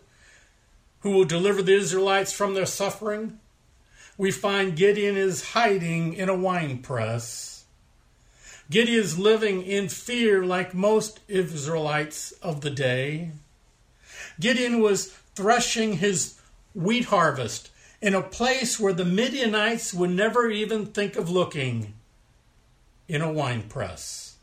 who 1.00 1.10
will 1.10 1.24
deliver 1.24 1.62
the 1.62 1.74
Israelites 1.74 2.32
from 2.32 2.54
their 2.54 2.66
suffering, 2.66 3.40
we 4.16 4.30
find 4.30 4.76
Gideon 4.76 5.16
is 5.16 5.50
hiding 5.50 6.14
in 6.14 6.28
a 6.28 6.36
wine 6.36 6.78
press 6.78 7.51
Gideon's 8.72 9.18
living 9.18 9.62
in 9.64 9.90
fear 9.90 10.46
like 10.46 10.72
most 10.72 11.20
Israelites 11.28 12.32
of 12.40 12.62
the 12.62 12.70
day. 12.70 13.32
Gideon 14.40 14.80
was 14.80 15.08
threshing 15.34 15.98
his 15.98 16.40
wheat 16.74 17.04
harvest 17.04 17.68
in 18.00 18.14
a 18.14 18.22
place 18.22 18.80
where 18.80 18.94
the 18.94 19.04
Midianites 19.04 19.92
would 19.92 20.08
never 20.08 20.50
even 20.50 20.86
think 20.86 21.16
of 21.16 21.28
looking 21.28 21.92
in 23.08 23.20
a 23.20 23.30
wine 23.30 23.64
press. 23.68 24.36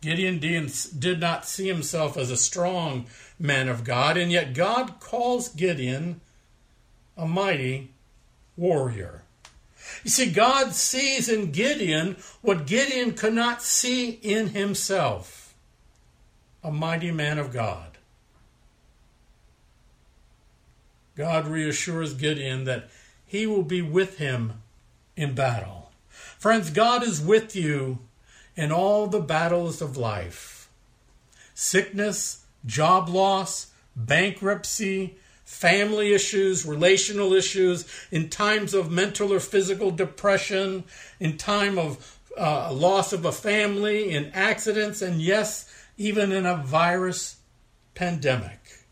Gideon 0.00 0.38
did 0.38 1.18
not 1.18 1.46
see 1.46 1.66
himself 1.66 2.16
as 2.16 2.30
a 2.30 2.36
strong 2.36 3.06
man 3.40 3.68
of 3.68 3.82
God, 3.82 4.16
and 4.16 4.30
yet 4.30 4.54
God 4.54 5.00
calls 5.00 5.48
Gideon 5.48 6.20
a 7.16 7.26
mighty 7.26 7.90
warrior. 8.56 9.19
You 10.04 10.10
see, 10.10 10.30
God 10.30 10.72
sees 10.74 11.28
in 11.28 11.52
Gideon 11.52 12.16
what 12.40 12.66
Gideon 12.66 13.12
could 13.12 13.34
not 13.34 13.62
see 13.62 14.10
in 14.10 14.48
himself 14.48 15.54
a 16.62 16.70
mighty 16.70 17.10
man 17.10 17.38
of 17.38 17.52
God. 17.52 17.98
God 21.16 21.46
reassures 21.46 22.14
Gideon 22.14 22.64
that 22.64 22.88
he 23.26 23.46
will 23.46 23.62
be 23.62 23.82
with 23.82 24.18
him 24.18 24.62
in 25.16 25.34
battle. 25.34 25.92
Friends, 26.10 26.70
God 26.70 27.02
is 27.02 27.20
with 27.20 27.54
you 27.54 27.98
in 28.56 28.72
all 28.72 29.06
the 29.06 29.20
battles 29.20 29.80
of 29.82 29.96
life 29.96 30.68
sickness, 31.54 32.46
job 32.64 33.06
loss, 33.06 33.66
bankruptcy, 33.94 35.16
family 35.50 36.14
issues, 36.14 36.64
relational 36.64 37.34
issues, 37.34 37.84
in 38.12 38.30
times 38.30 38.72
of 38.72 38.90
mental 38.90 39.32
or 39.32 39.40
physical 39.40 39.90
depression, 39.90 40.84
in 41.18 41.36
time 41.36 41.76
of 41.76 42.18
uh, 42.38 42.72
loss 42.72 43.12
of 43.12 43.24
a 43.24 43.32
family, 43.32 44.12
in 44.12 44.30
accidents, 44.32 45.02
and 45.02 45.20
yes, 45.20 45.68
even 45.98 46.30
in 46.30 46.46
a 46.46 46.56
virus 46.56 47.36
pandemic. 47.94 48.86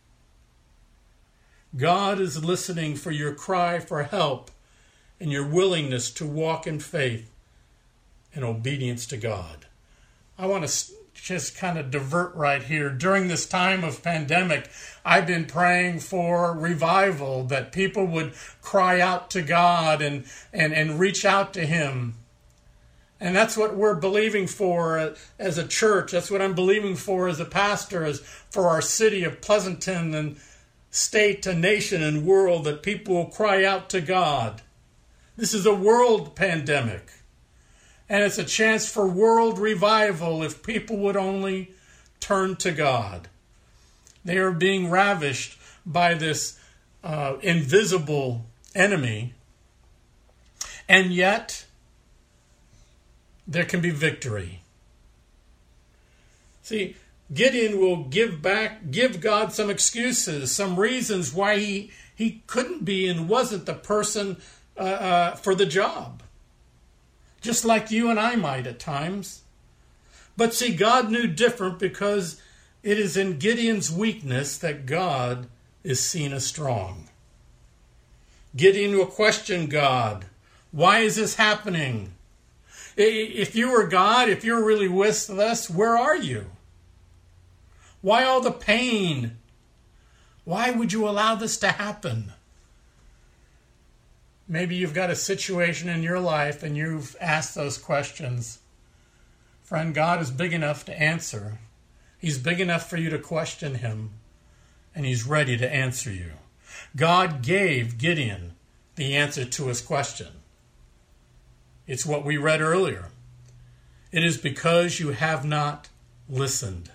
God 1.76 2.18
is 2.18 2.44
listening 2.44 2.96
for 2.96 3.12
your 3.12 3.34
cry 3.34 3.78
for 3.78 4.02
help 4.02 4.50
and 5.20 5.30
your 5.30 5.46
willingness 5.46 6.10
to 6.10 6.26
walk 6.26 6.66
in 6.66 6.80
faith 6.80 7.30
and 8.34 8.44
obedience 8.44 9.06
to 9.06 9.16
God. 9.16 9.66
I 10.36 10.46
want 10.46 10.68
to 10.68 10.92
just 11.22 11.56
kind 11.56 11.78
of 11.78 11.90
divert 11.90 12.34
right 12.34 12.62
here. 12.62 12.90
During 12.90 13.28
this 13.28 13.46
time 13.46 13.84
of 13.84 14.02
pandemic, 14.02 14.68
I've 15.04 15.26
been 15.26 15.44
praying 15.44 16.00
for 16.00 16.52
revival, 16.52 17.44
that 17.44 17.72
people 17.72 18.06
would 18.06 18.32
cry 18.62 19.00
out 19.00 19.30
to 19.30 19.42
God 19.42 20.00
and, 20.00 20.24
and, 20.52 20.72
and 20.72 20.98
reach 20.98 21.24
out 21.24 21.52
to 21.54 21.66
Him. 21.66 22.14
And 23.20 23.34
that's 23.34 23.56
what 23.56 23.74
we're 23.74 23.96
believing 23.96 24.46
for 24.46 25.14
as 25.38 25.58
a 25.58 25.66
church. 25.66 26.12
That's 26.12 26.30
what 26.30 26.40
I'm 26.40 26.54
believing 26.54 26.94
for 26.94 27.28
as 27.28 27.40
a 27.40 27.44
pastor, 27.44 28.04
as 28.04 28.20
for 28.50 28.68
our 28.68 28.80
city 28.80 29.24
of 29.24 29.40
Pleasanton 29.40 30.14
and 30.14 30.36
state 30.90 31.44
and 31.46 31.60
nation 31.60 32.02
and 32.02 32.24
world, 32.24 32.64
that 32.64 32.82
people 32.82 33.14
will 33.14 33.26
cry 33.26 33.64
out 33.64 33.90
to 33.90 34.00
God. 34.00 34.62
This 35.36 35.52
is 35.52 35.66
a 35.66 35.74
world 35.74 36.36
pandemic. 36.36 37.10
And 38.08 38.22
it's 38.22 38.38
a 38.38 38.44
chance 38.44 38.90
for 38.90 39.06
world 39.06 39.58
revival 39.58 40.42
if 40.42 40.62
people 40.62 40.96
would 40.98 41.16
only 41.16 41.72
turn 42.20 42.56
to 42.56 42.72
God. 42.72 43.28
They 44.24 44.38
are 44.38 44.50
being 44.50 44.90
ravished 44.90 45.58
by 45.84 46.14
this 46.14 46.58
uh, 47.04 47.36
invisible 47.42 48.46
enemy. 48.74 49.34
And 50.88 51.12
yet, 51.12 51.66
there 53.46 53.64
can 53.64 53.80
be 53.80 53.90
victory. 53.90 54.60
See, 56.62 56.96
Gideon 57.32 57.78
will 57.78 58.04
give 58.04 58.40
back, 58.40 58.90
give 58.90 59.20
God 59.20 59.52
some 59.52 59.70
excuses, 59.70 60.50
some 60.52 60.78
reasons 60.78 61.32
why 61.32 61.58
he, 61.58 61.90
he 62.14 62.42
couldn't 62.46 62.84
be 62.84 63.06
and 63.06 63.28
wasn't 63.28 63.66
the 63.66 63.74
person 63.74 64.38
uh, 64.76 64.80
uh, 64.80 65.36
for 65.36 65.54
the 65.54 65.66
job. 65.66 66.22
Just 67.40 67.64
like 67.64 67.90
you 67.90 68.10
and 68.10 68.18
I 68.18 68.36
might 68.36 68.66
at 68.66 68.78
times. 68.78 69.42
But 70.36 70.54
see, 70.54 70.74
God 70.74 71.10
knew 71.10 71.26
different 71.26 71.78
because 71.78 72.40
it 72.82 72.98
is 72.98 73.16
in 73.16 73.38
Gideon's 73.38 73.90
weakness 73.90 74.56
that 74.58 74.86
God 74.86 75.48
is 75.82 76.00
seen 76.00 76.32
as 76.32 76.46
strong. 76.46 77.08
Gideon 78.56 78.96
will 78.96 79.06
question 79.06 79.66
God. 79.66 80.26
Why 80.70 81.00
is 81.00 81.16
this 81.16 81.36
happening? 81.36 82.14
If 82.96 83.54
you 83.54 83.70
were 83.70 83.86
God, 83.86 84.28
if 84.28 84.44
you're 84.44 84.64
really 84.64 84.88
with 84.88 85.30
us, 85.30 85.70
where 85.70 85.96
are 85.96 86.16
you? 86.16 86.46
Why 88.00 88.24
all 88.24 88.40
the 88.40 88.52
pain? 88.52 89.38
Why 90.44 90.70
would 90.70 90.92
you 90.92 91.08
allow 91.08 91.34
this 91.34 91.56
to 91.58 91.68
happen? 91.68 92.32
Maybe 94.48 94.76
you've 94.76 94.94
got 94.94 95.10
a 95.10 95.16
situation 95.16 95.88
in 95.88 96.02
your 96.02 96.18
life 96.18 96.62
and 96.62 96.76
you've 96.76 97.14
asked 97.20 97.54
those 97.54 97.76
questions. 97.76 98.60
Friend, 99.62 99.94
God 99.94 100.22
is 100.22 100.30
big 100.30 100.54
enough 100.54 100.86
to 100.86 100.98
answer. 100.98 101.58
He's 102.18 102.38
big 102.38 102.58
enough 102.58 102.88
for 102.88 102.96
you 102.96 103.10
to 103.10 103.18
question 103.18 103.76
him, 103.76 104.10
and 104.94 105.04
he's 105.04 105.26
ready 105.26 105.58
to 105.58 105.72
answer 105.72 106.10
you. 106.10 106.32
God 106.96 107.42
gave 107.42 107.98
Gideon 107.98 108.54
the 108.96 109.14
answer 109.14 109.44
to 109.44 109.66
his 109.66 109.82
question. 109.82 110.28
It's 111.86 112.06
what 112.06 112.24
we 112.24 112.38
read 112.38 112.62
earlier. 112.62 113.10
It 114.10 114.24
is 114.24 114.38
because 114.38 114.98
you 114.98 115.10
have 115.10 115.44
not 115.44 115.90
listened. 116.28 116.90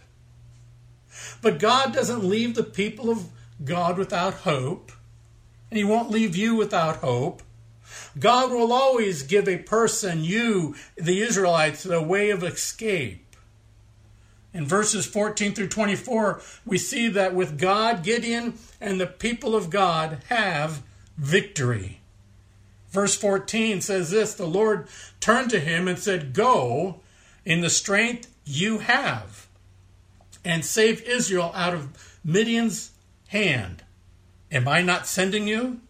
But 1.41 1.59
God 1.59 1.93
doesn't 1.93 2.23
leave 2.23 2.55
the 2.55 2.63
people 2.63 3.11
of 3.11 3.27
God 3.63 3.97
without 3.99 4.33
hope, 4.33 4.91
and 5.69 5.77
He 5.77 5.83
won't 5.83 6.09
leave 6.09 6.35
you 6.35 6.55
without 6.55 6.97
hope. 6.97 7.42
God 8.17 8.51
will 8.51 8.71
always 8.71 9.23
give 9.23 9.47
a 9.47 9.57
person, 9.57 10.23
you, 10.23 10.75
the 10.95 11.21
Israelites, 11.21 11.83
the 11.83 12.01
way 12.01 12.29
of 12.29 12.43
escape. 12.43 13.35
In 14.53 14.65
verses 14.65 15.05
14 15.05 15.53
through 15.53 15.69
24, 15.69 16.41
we 16.65 16.77
see 16.77 17.07
that 17.09 17.33
with 17.33 17.59
God, 17.59 18.03
Gideon 18.03 18.53
and 18.79 19.01
the 19.01 19.07
people 19.07 19.55
of 19.55 19.69
God 19.69 20.19
have 20.29 20.83
victory. 21.17 22.01
Verse 22.91 23.15
14 23.15 23.81
says 23.81 24.11
this 24.11 24.35
The 24.35 24.45
Lord 24.45 24.87
turned 25.19 25.49
to 25.49 25.59
him 25.59 25.87
and 25.87 25.97
said, 25.97 26.33
Go 26.33 26.99
in 27.43 27.61
the 27.61 27.69
strength 27.69 28.31
you 28.45 28.79
have 28.79 29.47
and 30.45 30.63
save 30.63 31.01
Israel 31.03 31.51
out 31.55 31.73
of 31.73 32.19
Midian's 32.23 32.91
hand. 33.27 33.83
Am 34.51 34.67
I 34.67 34.81
not 34.81 35.07
sending 35.07 35.47
you? 35.47 35.81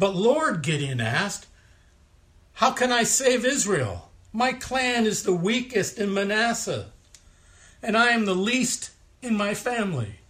But 0.00 0.16
Lord, 0.16 0.62
Gideon 0.62 0.98
asked, 0.98 1.46
How 2.54 2.70
can 2.70 2.90
I 2.90 3.02
save 3.02 3.44
Israel? 3.44 4.10
My 4.32 4.54
clan 4.54 5.04
is 5.04 5.22
the 5.22 5.34
weakest 5.34 5.98
in 5.98 6.14
Manasseh, 6.14 6.86
and 7.82 7.98
I 7.98 8.08
am 8.08 8.24
the 8.24 8.34
least 8.34 8.92
in 9.20 9.36
my 9.36 9.52
family. 9.52 10.20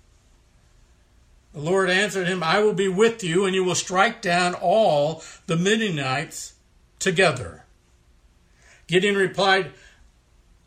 The 1.54 1.60
Lord 1.60 1.88
answered 1.88 2.26
him, 2.26 2.42
I 2.42 2.58
will 2.58 2.72
be 2.72 2.88
with 2.88 3.22
you, 3.22 3.44
and 3.44 3.54
you 3.54 3.62
will 3.62 3.76
strike 3.76 4.20
down 4.20 4.54
all 4.54 5.22
the 5.46 5.56
Midianites 5.56 6.54
together. 6.98 7.62
Gideon 8.88 9.14
replied, 9.14 9.70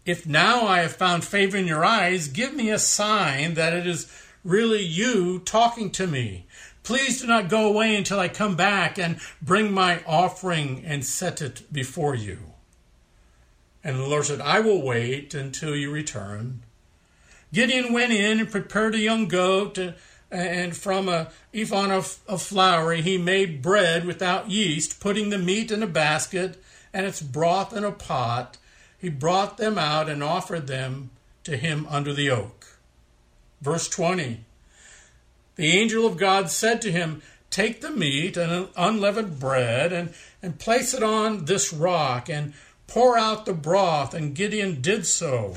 If 0.06 0.26
now 0.26 0.66
I 0.66 0.80
have 0.80 0.96
found 0.96 1.26
favor 1.26 1.58
in 1.58 1.68
your 1.68 1.84
eyes, 1.84 2.30
give 2.30 2.54
me 2.54 2.70
a 2.70 2.80
sign 2.80 3.56
that 3.56 3.74
it 3.74 3.86
is 3.86 4.10
really 4.46 4.82
you 4.82 5.40
talking 5.40 5.92
to 5.92 6.08
me. 6.08 6.46
Please 6.84 7.22
do 7.22 7.28
not 7.28 7.50
go 7.50 7.68
away 7.68 7.96
until 7.96 8.20
I 8.20 8.28
come 8.28 8.56
back 8.56 9.00
and 9.00 9.20
bring 9.42 9.72
my 9.72 10.04
offering 10.06 10.84
and 10.86 11.06
set 11.06 11.42
it 11.42 11.72
before 11.72 12.14
you. 12.14 12.40
And 13.84 13.98
the 13.98 14.08
Lord 14.08 14.26
said, 14.26 14.42
I 14.42 14.60
will 14.60 14.82
wait 14.82 15.34
until 15.34 15.76
you 15.76 15.92
return. 15.92 16.64
Gideon 17.54 17.94
went 17.94 18.12
in 18.12 18.40
and 18.40 18.52
prepared 18.52 18.96
a 18.96 19.00
young 19.00 19.28
goat 19.28 19.78
uh, 19.78 19.94
and 20.32 20.76
from 20.76 21.08
a 21.08 21.30
ephah 21.54 21.92
of, 21.92 22.20
of 22.28 22.42
flour 22.42 22.94
he 22.94 23.18
made 23.18 23.62
bread 23.62 24.06
without 24.06 24.50
yeast, 24.50 25.00
putting 25.00 25.30
the 25.30 25.38
meat 25.38 25.72
in 25.72 25.84
a 25.84 25.88
basket 25.88 26.62
and 26.94 27.06
its 27.06 27.22
broth 27.22 27.76
in 27.76 27.84
a 27.84 27.92
pot. 27.92 28.58
He 28.98 29.10
brought 29.10 29.58
them 29.58 29.78
out 29.78 30.10
and 30.10 30.24
offered 30.24 30.68
them 30.68 31.12
to 31.44 31.58
him 31.58 31.86
under 31.90 32.14
the 32.14 32.30
oak. 32.30 32.80
Verse 33.62 33.88
20 33.88 34.44
The 35.56 35.72
angel 35.78 36.06
of 36.06 36.18
God 36.18 36.50
said 36.50 36.82
to 36.82 36.92
him, 36.92 37.22
Take 37.50 37.82
the 37.82 37.92
meat 37.92 38.36
and 38.36 38.70
unleavened 38.76 39.40
bread 39.40 39.94
and, 39.94 40.14
and 40.42 40.58
place 40.58 40.94
it 40.94 41.04
on 41.04 41.46
this 41.46 41.72
rock 41.72 42.28
and 42.28 42.54
pour 42.88 43.18
out 43.18 43.46
the 43.46 43.54
broth. 43.54 44.14
And 44.14 44.34
Gideon 44.34 44.82
did 44.82 45.06
so. 45.06 45.56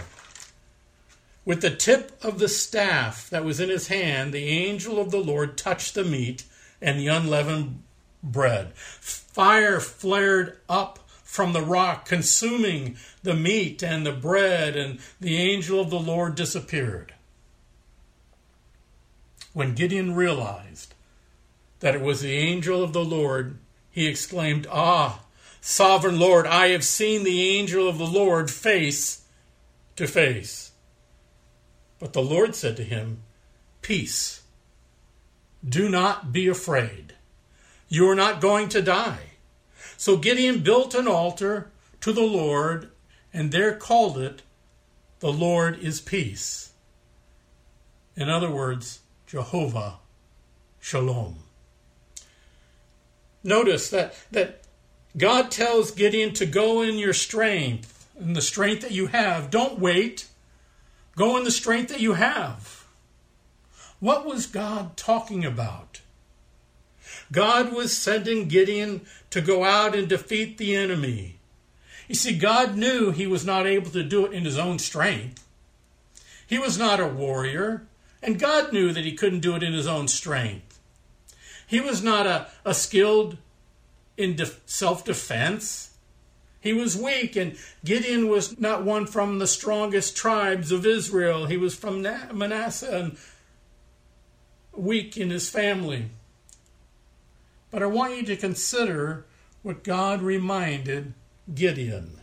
With 1.46 1.62
the 1.62 1.74
tip 1.74 2.22
of 2.22 2.38
the 2.38 2.48
staff 2.48 3.30
that 3.30 3.44
was 3.44 3.61
in 3.61 3.70
his 3.70 3.87
hand, 3.87 4.35
the 4.35 4.48
angel 4.48 5.00
of 5.00 5.11
the 5.11 5.20
Lord 5.20 5.56
touched 5.56 5.94
the 5.94 6.04
meat 6.04 6.44
and 6.82 6.98
the 6.98 7.06
unleavened 7.06 7.82
bread. 8.22 8.74
Fire 8.74 9.80
flared 9.80 10.59
up 10.68 10.98
from 11.22 11.52
the 11.52 11.62
rock, 11.62 12.06
consuming 12.06 12.96
the 13.22 13.35
meat 13.35 13.82
and 13.82 14.06
the 14.06 14.12
bread, 14.12 14.76
and 14.76 14.98
the 15.20 15.37
angel 15.37 15.80
of 15.80 15.90
the 15.90 16.00
Lord 16.00 16.35
disappeared. 16.35 17.12
When 19.57 19.73
Gideon 19.73 20.14
realized 20.14 20.92
that 21.81 21.95
it 21.95 22.03
was 22.03 22.21
the 22.21 22.35
angel 22.35 22.85
of 22.85 22.92
the 22.92 23.03
Lord, 23.03 23.57
he 23.90 24.07
exclaimed, 24.07 24.66
Ah, 24.71 25.23
sovereign 25.62 26.19
Lord, 26.19 26.47
I 26.47 26.69
have 26.69 26.85
seen 26.85 27.25
the 27.25 27.57
angel 27.57 27.88
of 27.88 27.97
the 27.97 28.07
Lord 28.07 28.51
face 28.51 29.23
to 29.97 30.07
face. 30.07 30.73
But 31.99 32.12
the 32.12 32.21
Lord 32.21 32.55
said 32.55 32.77
to 32.77 32.85
him, 32.85 33.23
Peace. 33.81 34.42
Do 35.66 35.88
not 35.88 36.35
be 36.35 36.49
afraid. 36.49 37.14
You 37.88 38.11
are 38.11 38.14
not 38.14 38.42
going 38.42 38.69
to 38.69 38.83
die. 38.83 39.31
So 39.97 40.19
Gideon 40.19 40.59
built 40.59 40.95
an 40.95 41.09
altar 41.09 41.71
to 42.03 42.12
the 42.12 42.21
Lord, 42.21 42.90
and 43.33 43.51
there 43.51 43.75
called 43.75 44.19
it, 44.19 44.42
The 45.21 45.33
Lord 45.33 45.79
is 45.79 46.03
Peace. 46.03 46.73
In 48.16 48.29
other 48.29 48.51
words, 48.51 49.01
Jehovah 49.27 49.99
Shalom. 50.81 51.37
Notice 53.43 53.91
that, 53.91 54.15
that 54.31 54.62
God 55.17 55.51
tells 55.51 55.91
Gideon 55.91 56.33
to 56.35 56.47
go 56.47 56.83
in 56.83 56.99
your 56.99 57.12
strength, 57.12 58.09
in 58.19 58.35
the 58.35 58.43
strength 58.43 58.83
that 58.83 58.93
you 58.93 59.07
have. 59.09 59.51
Don't 59.51 59.79
wait. 59.79 60.29
Go 61.17 61.37
in 61.37 61.45
the 61.45 61.51
strength 61.51 61.89
that 61.89 62.01
you 62.01 62.15
have. 62.15 62.87
What 63.99 64.27
was 64.27 64.47
God 64.47 64.97
talking 64.97 65.45
about? 65.45 66.03
God 67.33 67.73
was 67.73 67.97
sending 67.97 68.49
Gideon 68.49 69.07
to 69.31 69.41
go 69.41 69.65
out 69.65 69.95
and 69.95 70.09
defeat 70.09 70.59
the 70.59 70.77
enemy. 70.77 71.37
You 72.09 72.15
see, 72.15 72.37
God 72.37 72.77
knew 72.77 73.11
he 73.11 73.27
was 73.27 73.45
not 73.45 73.67
able 73.67 73.91
to 73.91 74.03
do 74.03 74.27
it 74.27 74.33
in 74.33 74.45
his 74.45 74.59
own 74.59 74.79
strength. 74.79 75.45
He 76.47 76.59
was 76.59 76.79
not 76.79 77.01
a 77.01 77.09
warrior, 77.09 77.87
and 78.27 78.41
God 78.41 78.73
knew 78.73 78.93
that 78.93 79.05
he 79.05 79.12
couldn't 79.12 79.41
do 79.41 79.55
it 79.55 79.62
in 79.62 79.73
his 79.73 79.87
own 79.87 80.09
strength. 80.09 80.81
He 81.67 81.81
was 81.81 82.03
not 82.03 82.27
a, 82.27 82.49
a 82.65 82.75
skilled 82.75 83.39
in 84.17 84.35
de- 84.35 84.51
self 84.67 85.05
defense. 85.05 85.91
He 86.61 86.73
was 86.73 86.97
weak, 86.97 87.37
and 87.37 87.57
Gideon 87.85 88.29
was 88.29 88.59
not 88.59 88.85
one 88.85 89.07
from 89.07 89.39
the 89.39 89.47
strongest 89.47 90.17
tribes 90.17 90.73
of 90.73 90.85
Israel. 90.85 91.47
He 91.47 91.57
was 91.57 91.77
from 91.77 92.03
Manasseh 92.03 92.91
and 92.91 93.17
weak 94.73 95.17
in 95.17 95.31
his 95.31 95.49
family. 95.49 96.07
But 97.71 97.85
I 97.85 97.87
want 97.87 98.17
you 98.17 98.25
to 98.25 98.37
consider 98.37 99.27
what 99.62 99.85
God 99.85 100.23
reminded 100.23 101.15
Gideon. 101.55 102.21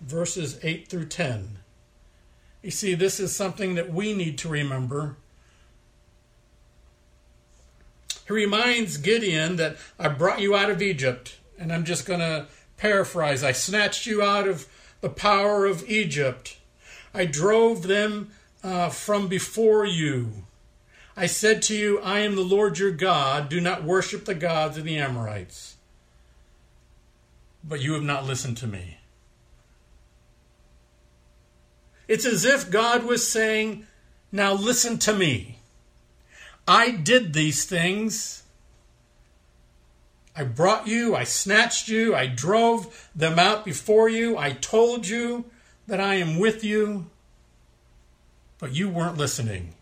Verses 0.00 0.58
8 0.64 0.88
through 0.88 1.06
10. 1.06 1.59
You 2.62 2.70
see, 2.70 2.94
this 2.94 3.18
is 3.18 3.34
something 3.34 3.74
that 3.74 3.92
we 3.92 4.12
need 4.12 4.36
to 4.38 4.48
remember. 4.48 5.16
He 8.26 8.34
reminds 8.34 8.98
Gideon 8.98 9.56
that 9.56 9.76
I 9.98 10.08
brought 10.08 10.40
you 10.40 10.54
out 10.54 10.70
of 10.70 10.82
Egypt, 10.82 11.38
and 11.58 11.72
I'm 11.72 11.84
just 11.84 12.06
going 12.06 12.20
to 12.20 12.46
paraphrase 12.76 13.42
I 13.42 13.52
snatched 13.52 14.06
you 14.06 14.22
out 14.22 14.46
of 14.46 14.66
the 15.00 15.10
power 15.10 15.66
of 15.66 15.88
Egypt. 15.88 16.58
I 17.12 17.24
drove 17.24 17.82
them 17.82 18.30
uh, 18.62 18.90
from 18.90 19.28
before 19.28 19.84
you. 19.84 20.44
I 21.16 21.26
said 21.26 21.60
to 21.62 21.74
you, 21.74 21.98
I 22.00 22.20
am 22.20 22.36
the 22.36 22.42
Lord 22.42 22.78
your 22.78 22.92
God. 22.92 23.48
Do 23.48 23.60
not 23.60 23.84
worship 23.84 24.24
the 24.24 24.34
gods 24.34 24.78
of 24.78 24.84
the 24.84 24.96
Amorites. 24.96 25.76
But 27.62 27.80
you 27.80 27.94
have 27.94 28.02
not 28.02 28.26
listened 28.26 28.56
to 28.58 28.66
me. 28.66 28.99
It's 32.10 32.26
as 32.26 32.44
if 32.44 32.72
God 32.72 33.04
was 33.04 33.30
saying, 33.30 33.86
Now 34.32 34.52
listen 34.52 34.98
to 34.98 35.14
me. 35.14 35.60
I 36.66 36.90
did 36.90 37.32
these 37.32 37.64
things. 37.64 38.42
I 40.34 40.42
brought 40.42 40.88
you, 40.88 41.14
I 41.14 41.22
snatched 41.22 41.86
you, 41.86 42.16
I 42.16 42.26
drove 42.26 43.08
them 43.14 43.38
out 43.38 43.64
before 43.64 44.08
you, 44.08 44.36
I 44.36 44.54
told 44.54 45.06
you 45.06 45.44
that 45.86 46.00
I 46.00 46.16
am 46.16 46.40
with 46.40 46.64
you, 46.64 47.06
but 48.58 48.74
you 48.74 48.88
weren't 48.88 49.16
listening. 49.16 49.74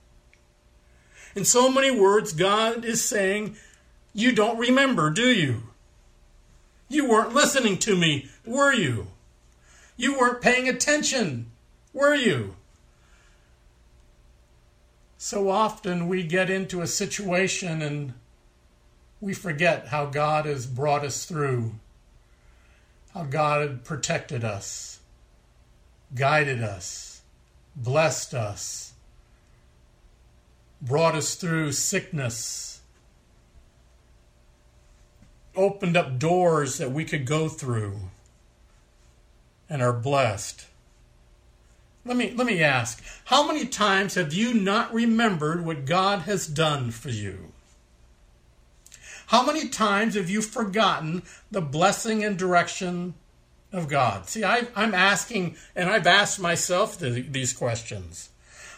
In 1.34 1.46
so 1.46 1.70
many 1.70 1.90
words, 1.90 2.34
God 2.34 2.84
is 2.84 3.02
saying, 3.02 3.56
You 4.12 4.32
don't 4.32 4.58
remember, 4.58 5.08
do 5.08 5.30
you? 5.30 5.62
You 6.90 7.08
weren't 7.08 7.32
listening 7.32 7.78
to 7.78 7.96
me, 7.96 8.28
were 8.44 8.74
you? 8.74 9.06
You 9.96 10.18
weren't 10.18 10.42
paying 10.42 10.68
attention, 10.68 11.47
were 11.98 12.14
you? 12.14 12.54
So 15.18 15.50
often 15.50 16.06
we 16.06 16.22
get 16.22 16.48
into 16.48 16.80
a 16.80 16.86
situation 16.86 17.82
and 17.82 18.14
we 19.20 19.34
forget 19.34 19.88
how 19.88 20.06
God 20.06 20.46
has 20.46 20.64
brought 20.64 21.04
us 21.04 21.24
through, 21.24 21.72
how 23.14 23.24
God 23.24 23.82
protected 23.82 24.44
us, 24.44 25.00
guided 26.14 26.62
us, 26.62 27.22
blessed 27.74 28.32
us, 28.32 28.92
brought 30.80 31.16
us 31.16 31.34
through 31.34 31.72
sickness, 31.72 32.80
opened 35.56 35.96
up 35.96 36.16
doors 36.20 36.78
that 36.78 36.92
we 36.92 37.04
could 37.04 37.26
go 37.26 37.48
through, 37.48 37.98
and 39.68 39.82
are 39.82 39.92
blessed. 39.92 40.67
Let 42.04 42.16
me, 42.16 42.32
let 42.34 42.46
me 42.46 42.62
ask 42.62 43.02
how 43.26 43.46
many 43.46 43.66
times 43.66 44.14
have 44.14 44.32
you 44.32 44.54
not 44.54 44.92
remembered 44.94 45.64
what 45.64 45.84
God 45.84 46.20
has 46.20 46.46
done 46.46 46.90
for 46.90 47.10
you? 47.10 47.52
How 49.28 49.44
many 49.44 49.68
times 49.68 50.14
have 50.14 50.30
you 50.30 50.40
forgotten 50.40 51.22
the 51.50 51.60
blessing 51.60 52.24
and 52.24 52.38
direction 52.38 53.12
of 53.72 53.86
God? 53.86 54.26
See, 54.26 54.42
I, 54.42 54.68
am 54.74 54.94
asking, 54.94 55.56
and 55.76 55.90
I've 55.90 56.06
asked 56.06 56.40
myself 56.40 56.98
the, 56.98 57.20
these 57.20 57.52
questions. 57.52 58.30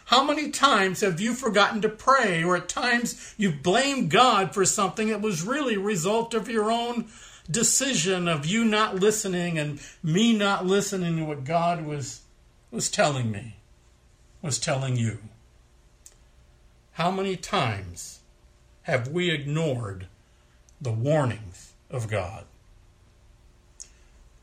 How 0.07 0.25
many 0.25 0.51
times 0.51 1.03
have 1.03 1.21
you 1.21 1.35
forgotten 1.35 1.81
to 1.83 1.89
pray, 1.89 2.43
or 2.43 2.57
at 2.57 2.69
times 2.69 3.33
you've 3.37 3.63
blamed 3.63 4.11
God 4.11 4.53
for 4.53 4.65
something 4.65 5.07
that 5.11 5.21
was 5.21 5.45
really 5.45 5.77
a 5.77 5.81
result 5.81 6.35
of 6.35 6.49
your 6.49 6.69
own 6.69 7.07
decision 7.49 8.27
of 8.27 8.45
you 8.45 8.65
not 8.65 8.97
listening 8.97 9.57
and 9.57 9.81
me 10.03 10.37
not 10.37 10.67
listening 10.67 11.17
to 11.17 11.25
what 11.25 11.45
God 11.45 11.87
was 11.87 12.23
was 12.71 12.89
telling 12.89 13.31
me, 13.31 13.57
was 14.43 14.59
telling 14.59 14.97
you. 14.97 15.19
How 16.93 17.11
many 17.11 17.37
times 17.37 18.21
have 18.83 19.09
we 19.09 19.31
ignored 19.31 20.07
the 20.81 20.93
warnings 20.93 21.73
of 21.91 22.09
God? 22.09 22.45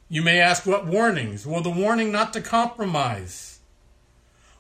You 0.10 0.22
may 0.22 0.40
ask, 0.40 0.66
what 0.66 0.86
warnings? 0.86 1.46
Well, 1.46 1.62
the 1.62 1.70
warning 1.70 2.12
not 2.12 2.34
to 2.34 2.42
compromise, 2.42 3.60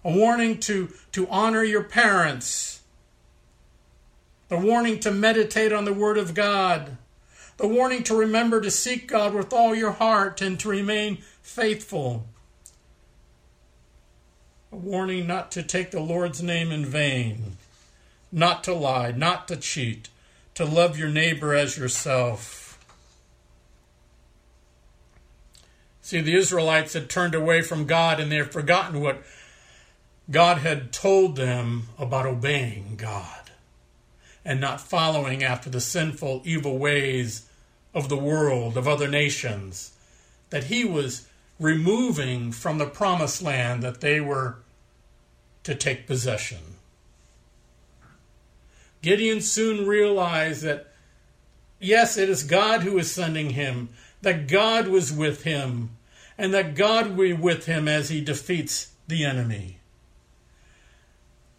a 0.03 0.11
warning 0.11 0.59
to, 0.61 0.89
to 1.13 1.27
honor 1.29 1.63
your 1.63 1.83
parents, 1.83 2.81
the 4.49 4.57
warning 4.57 4.99
to 5.01 5.11
meditate 5.11 5.73
on 5.73 5.85
the 5.85 5.93
Word 5.93 6.17
of 6.17 6.33
God, 6.33 6.97
the 7.57 7.67
warning 7.67 8.03
to 8.03 8.15
remember 8.15 8.61
to 8.61 8.71
seek 8.71 9.07
God 9.07 9.33
with 9.33 9.51
all 9.51 9.73
your 9.73 9.91
heart 9.91 10.41
and 10.41 10.59
to 10.59 10.69
remain 10.69 11.17
faithful 11.41 12.27
warning 14.83 15.27
not 15.27 15.51
to 15.51 15.63
take 15.63 15.91
the 15.91 15.99
Lord's 15.99 16.41
name 16.41 16.71
in 16.71 16.85
vain, 16.85 17.57
not 18.31 18.63
to 18.65 18.73
lie, 18.73 19.11
not 19.11 19.47
to 19.47 19.57
cheat, 19.57 20.09
to 20.55 20.65
love 20.65 20.97
your 20.97 21.09
neighbor 21.09 21.53
as 21.53 21.77
yourself. 21.77 22.79
See, 26.01 26.21
the 26.21 26.35
Israelites 26.35 26.93
had 26.93 27.09
turned 27.09 27.35
away 27.35 27.61
from 27.61 27.85
God 27.85 28.19
and 28.19 28.31
they 28.31 28.37
had 28.37 28.53
forgotten 28.53 29.01
what 29.01 29.23
God 30.31 30.59
had 30.59 30.93
told 30.93 31.35
them 31.35 31.87
about 31.99 32.25
obeying 32.25 32.95
God 32.97 33.51
and 34.45 34.61
not 34.61 34.79
following 34.79 35.43
after 35.43 35.69
the 35.69 35.81
sinful, 35.81 36.41
evil 36.45 36.77
ways 36.77 37.49
of 37.93 38.07
the 38.07 38.17
world, 38.17 38.77
of 38.77 38.87
other 38.87 39.09
nations. 39.09 39.91
That 40.49 40.65
He 40.65 40.85
was 40.85 41.27
removing 41.59 42.51
from 42.51 42.77
the 42.77 42.85
promised 42.85 43.41
land 43.41 43.83
that 43.83 43.99
they 43.99 44.21
were 44.21 44.59
to 45.67 45.75
take 45.75 46.07
possession. 46.07 46.59
Gideon 49.01 49.41
soon 49.41 49.85
realized 49.85 50.63
that, 50.63 50.87
yes, 51.77 52.17
it 52.17 52.29
is 52.29 52.43
God 52.43 52.83
who 52.83 52.97
is 52.97 53.11
sending 53.11 53.49
him, 53.49 53.89
that 54.21 54.47
God 54.47 54.87
was 54.87 55.11
with 55.11 55.43
him, 55.43 55.89
and 56.37 56.53
that 56.53 56.73
God 56.73 57.09
will 57.09 57.25
be 57.25 57.33
with 57.33 57.65
him 57.65 57.89
as 57.89 58.07
he 58.07 58.21
defeats 58.21 58.93
the 59.09 59.25
enemy. 59.25 59.79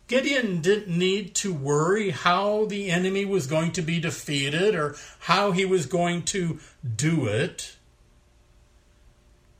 Gideon 0.06 0.62
didn't 0.62 0.88
need 0.88 1.34
to 1.34 1.52
worry 1.52 2.08
how 2.08 2.64
the 2.64 2.90
enemy 2.90 3.26
was 3.26 3.46
going 3.46 3.72
to 3.72 3.82
be 3.82 4.00
defeated 4.00 4.74
or 4.74 4.96
how 5.20 5.52
he 5.52 5.66
was 5.66 5.84
going 5.84 6.22
to 6.22 6.58
do 6.96 7.26
it. 7.26 7.76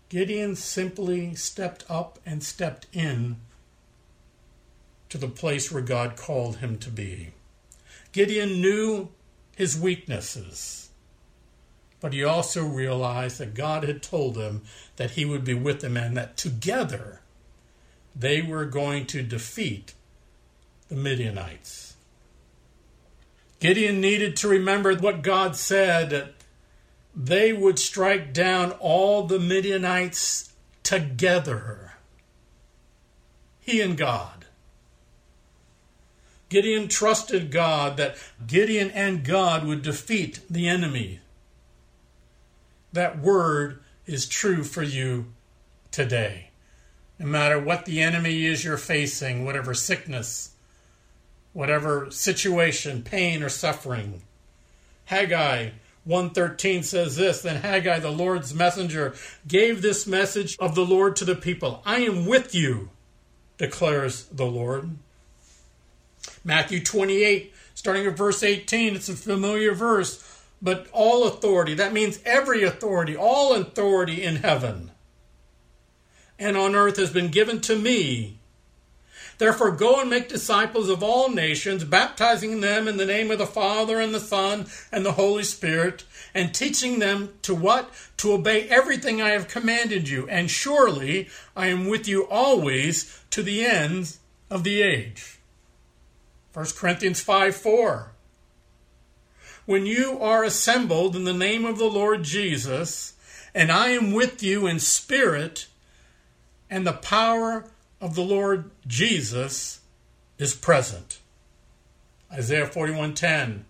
Gideon 0.08 0.56
simply 0.56 1.34
stepped 1.34 1.84
up 1.90 2.18
and 2.24 2.42
stepped 2.42 2.86
in 2.94 3.36
to 5.08 5.18
the 5.18 5.28
place 5.28 5.70
where 5.70 5.82
God 5.82 6.16
called 6.16 6.56
him 6.56 6.78
to 6.78 6.90
be. 6.90 7.32
Gideon 8.12 8.60
knew 8.60 9.08
his 9.56 9.78
weaknesses, 9.78 10.90
but 12.00 12.12
he 12.12 12.22
also 12.24 12.64
realized 12.64 13.38
that 13.38 13.54
God 13.54 13.84
had 13.84 14.02
told 14.02 14.36
him 14.36 14.62
that 14.96 15.12
he 15.12 15.24
would 15.24 15.44
be 15.44 15.54
with 15.54 15.80
them 15.80 15.96
and 15.96 16.16
that 16.16 16.36
together 16.36 17.20
they 18.14 18.42
were 18.42 18.64
going 18.64 19.06
to 19.06 19.22
defeat 19.22 19.94
the 20.88 20.96
Midianites. 20.96 21.94
Gideon 23.60 24.00
needed 24.00 24.36
to 24.36 24.48
remember 24.48 24.94
what 24.96 25.22
God 25.22 25.56
said 25.56 26.10
that 26.10 26.34
they 27.14 27.52
would 27.52 27.78
strike 27.78 28.32
down 28.32 28.72
all 28.72 29.24
the 29.24 29.40
Midianites 29.40 30.52
together. 30.84 31.94
He 33.60 33.80
and 33.80 33.96
God. 33.96 34.37
Gideon 36.48 36.88
trusted 36.88 37.50
God 37.50 37.96
that 37.96 38.16
Gideon 38.46 38.90
and 38.90 39.24
God 39.24 39.66
would 39.66 39.82
defeat 39.82 40.40
the 40.48 40.68
enemy. 40.68 41.20
That 42.92 43.20
word 43.20 43.80
is 44.06 44.26
true 44.26 44.64
for 44.64 44.82
you 44.82 45.26
today. 45.90 46.50
No 47.18 47.26
matter 47.26 47.58
what 47.58 47.84
the 47.84 48.00
enemy 48.00 48.46
is 48.46 48.64
you're 48.64 48.78
facing, 48.78 49.44
whatever 49.44 49.74
sickness, 49.74 50.52
whatever 51.52 52.10
situation, 52.10 53.02
pain 53.02 53.42
or 53.42 53.48
suffering. 53.48 54.22
Haggai 55.06 55.70
113 56.04 56.82
says 56.82 57.16
this 57.16 57.42
Then 57.42 57.56
Haggai, 57.56 57.98
the 57.98 58.10
Lord's 58.10 58.54
messenger, 58.54 59.14
gave 59.46 59.82
this 59.82 60.06
message 60.06 60.56
of 60.58 60.74
the 60.74 60.86
Lord 60.86 61.16
to 61.16 61.24
the 61.24 61.34
people 61.34 61.82
I 61.84 62.00
am 62.00 62.24
with 62.24 62.54
you, 62.54 62.90
declares 63.58 64.24
the 64.26 64.46
Lord. 64.46 64.96
Matthew 66.44 66.82
28, 66.82 67.54
starting 67.74 68.06
at 68.06 68.16
verse 68.16 68.42
18, 68.42 68.96
it's 68.96 69.08
a 69.08 69.14
familiar 69.14 69.74
verse, 69.74 70.42
but 70.60 70.88
all 70.92 71.26
authority, 71.26 71.74
that 71.74 71.92
means 71.92 72.20
every 72.24 72.62
authority, 72.62 73.16
all 73.16 73.54
authority 73.54 74.22
in 74.22 74.36
heaven 74.36 74.90
and 76.38 76.56
on 76.56 76.74
earth 76.74 76.96
has 76.96 77.10
been 77.10 77.28
given 77.28 77.60
to 77.62 77.76
me. 77.76 78.38
Therefore, 79.38 79.70
go 79.70 80.00
and 80.00 80.10
make 80.10 80.28
disciples 80.28 80.88
of 80.88 81.02
all 81.02 81.30
nations, 81.30 81.84
baptizing 81.84 82.60
them 82.60 82.88
in 82.88 82.96
the 82.96 83.06
name 83.06 83.30
of 83.30 83.38
the 83.38 83.46
Father 83.46 84.00
and 84.00 84.12
the 84.12 84.20
Son 84.20 84.66
and 84.90 85.06
the 85.06 85.12
Holy 85.12 85.44
Spirit, 85.44 86.04
and 86.34 86.52
teaching 86.52 86.98
them 86.98 87.34
to 87.42 87.54
what? 87.54 87.90
To 88.18 88.32
obey 88.32 88.68
everything 88.68 89.22
I 89.22 89.30
have 89.30 89.46
commanded 89.46 90.08
you. 90.08 90.28
And 90.28 90.50
surely 90.50 91.28
I 91.56 91.68
am 91.68 91.86
with 91.86 92.08
you 92.08 92.26
always 92.28 93.22
to 93.30 93.42
the 93.44 93.64
ends 93.64 94.18
of 94.50 94.64
the 94.64 94.82
age. 94.82 95.37
1 96.52 96.66
Corinthians 96.76 97.20
5 97.20 97.54
4. 97.56 98.12
when 99.66 99.84
you 99.84 100.18
are 100.18 100.44
assembled 100.44 101.14
in 101.14 101.24
the 101.24 101.32
name 101.34 101.64
of 101.64 101.78
the 101.78 101.90
Lord 101.90 102.22
Jesus, 102.22 103.14
and 103.54 103.70
I 103.70 103.88
am 103.88 104.12
with 104.12 104.42
you 104.42 104.66
in 104.66 104.78
spirit, 104.78 105.66
and 106.70 106.86
the 106.86 106.92
power 106.92 107.66
of 108.00 108.14
the 108.14 108.22
Lord 108.22 108.70
Jesus 108.86 109.80
is 110.38 110.54
present. 110.54 111.20
Isaiah 112.32 112.66
41:10 112.66 113.64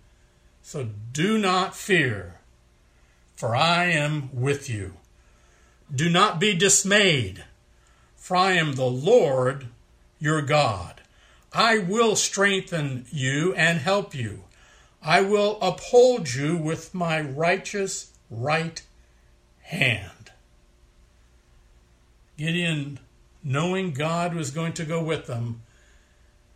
So 0.62 0.88
do 1.12 1.38
not 1.38 1.76
fear 1.76 2.38
for 3.34 3.54
I 3.54 3.84
am 3.84 4.30
with 4.32 4.68
you. 4.68 4.94
Do 5.94 6.10
not 6.10 6.40
be 6.40 6.54
dismayed 6.54 7.44
for 8.16 8.36
I 8.36 8.52
am 8.52 8.74
the 8.74 8.84
Lord 8.84 9.68
your 10.18 10.42
God. 10.42 11.00
I 11.58 11.78
will 11.78 12.14
strengthen 12.14 13.06
you 13.10 13.52
and 13.54 13.80
help 13.80 14.14
you. 14.14 14.44
I 15.02 15.22
will 15.22 15.58
uphold 15.60 16.32
you 16.32 16.56
with 16.56 16.94
my 16.94 17.20
righteous 17.20 18.12
right 18.30 18.80
hand. 19.62 20.30
Gideon, 22.36 23.00
knowing 23.42 23.92
God 23.92 24.34
was 24.34 24.52
going 24.52 24.72
to 24.74 24.84
go 24.84 25.02
with 25.02 25.26
them, 25.26 25.62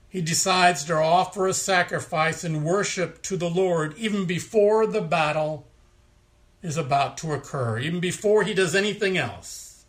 he 0.08 0.20
decides 0.20 0.84
to 0.84 0.94
offer 0.94 1.48
a 1.48 1.52
sacrifice 1.52 2.44
and 2.44 2.64
worship 2.64 3.22
to 3.22 3.36
the 3.36 3.50
Lord 3.50 3.98
even 3.98 4.24
before 4.24 4.86
the 4.86 5.02
battle 5.02 5.66
is 6.62 6.76
about 6.76 7.16
to 7.18 7.32
occur, 7.32 7.80
even 7.80 7.98
before 7.98 8.44
he 8.44 8.54
does 8.54 8.76
anything 8.76 9.18
else. 9.18 9.84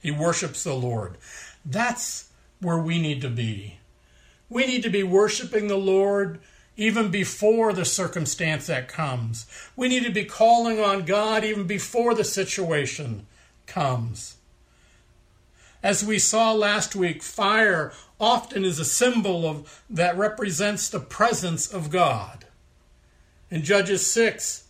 He 0.00 0.10
worships 0.10 0.64
the 0.64 0.72
Lord. 0.72 1.18
That's 1.66 2.30
where 2.62 2.78
we 2.78 2.98
need 2.98 3.20
to 3.20 3.28
be. 3.28 3.76
We 4.48 4.66
need 4.66 4.82
to 4.84 4.90
be 4.90 5.02
worshiping 5.02 5.68
the 5.68 5.76
Lord 5.76 6.40
even 6.76 7.10
before 7.10 7.72
the 7.72 7.84
circumstance 7.84 8.66
that 8.66 8.88
comes. 8.88 9.46
We 9.74 9.88
need 9.88 10.04
to 10.04 10.12
be 10.12 10.24
calling 10.24 10.78
on 10.78 11.04
God 11.04 11.42
even 11.44 11.66
before 11.66 12.14
the 12.14 12.24
situation 12.24 13.26
comes. 13.66 14.36
As 15.82 16.04
we 16.04 16.18
saw 16.18 16.52
last 16.52 16.94
week, 16.94 17.22
fire 17.22 17.92
often 18.20 18.64
is 18.64 18.78
a 18.78 18.84
symbol 18.84 19.48
of 19.48 19.84
that 19.88 20.16
represents 20.16 20.88
the 20.88 21.00
presence 21.00 21.72
of 21.72 21.90
God. 21.90 22.44
In 23.50 23.62
Judges 23.62 24.10
6, 24.10 24.64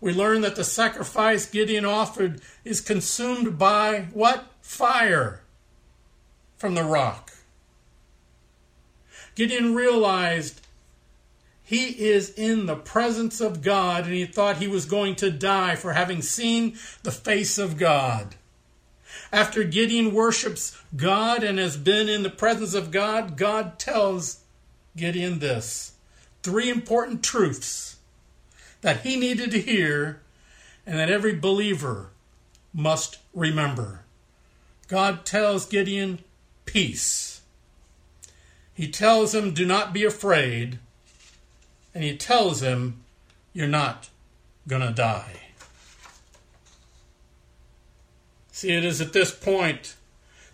we 0.00 0.12
learn 0.12 0.42
that 0.42 0.56
the 0.56 0.64
sacrifice 0.64 1.46
Gideon 1.46 1.84
offered 1.84 2.40
is 2.64 2.80
consumed 2.80 3.58
by 3.58 4.08
what? 4.12 4.46
Fire 4.60 5.40
from 6.56 6.74
the 6.74 6.84
rock. 6.84 7.27
Gideon 9.38 9.72
realized 9.72 10.60
he 11.62 11.90
is 12.08 12.30
in 12.30 12.66
the 12.66 12.74
presence 12.74 13.40
of 13.40 13.62
God 13.62 14.02
and 14.02 14.12
he 14.12 14.26
thought 14.26 14.56
he 14.56 14.66
was 14.66 14.84
going 14.84 15.14
to 15.14 15.30
die 15.30 15.76
for 15.76 15.92
having 15.92 16.22
seen 16.22 16.76
the 17.04 17.12
face 17.12 17.56
of 17.56 17.76
God. 17.76 18.34
After 19.32 19.62
Gideon 19.62 20.12
worships 20.12 20.76
God 20.96 21.44
and 21.44 21.56
has 21.60 21.76
been 21.76 22.08
in 22.08 22.24
the 22.24 22.30
presence 22.30 22.74
of 22.74 22.90
God, 22.90 23.36
God 23.36 23.78
tells 23.78 24.40
Gideon 24.96 25.38
this 25.38 25.92
three 26.42 26.68
important 26.68 27.22
truths 27.22 27.98
that 28.80 29.02
he 29.02 29.14
needed 29.14 29.52
to 29.52 29.60
hear 29.60 30.20
and 30.84 30.98
that 30.98 31.10
every 31.10 31.36
believer 31.36 32.10
must 32.74 33.18
remember. 33.32 34.00
God 34.88 35.24
tells 35.24 35.64
Gideon, 35.64 36.24
Peace. 36.64 37.37
He 38.78 38.86
tells 38.86 39.34
him, 39.34 39.54
Do 39.54 39.66
not 39.66 39.92
be 39.92 40.04
afraid. 40.04 40.78
And 41.92 42.04
he 42.04 42.16
tells 42.16 42.62
him, 42.62 43.02
You're 43.52 43.66
not 43.66 44.08
going 44.68 44.82
to 44.82 44.92
die. 44.92 45.40
See, 48.52 48.70
it 48.70 48.84
is 48.84 49.00
at 49.00 49.12
this 49.12 49.32
point 49.32 49.96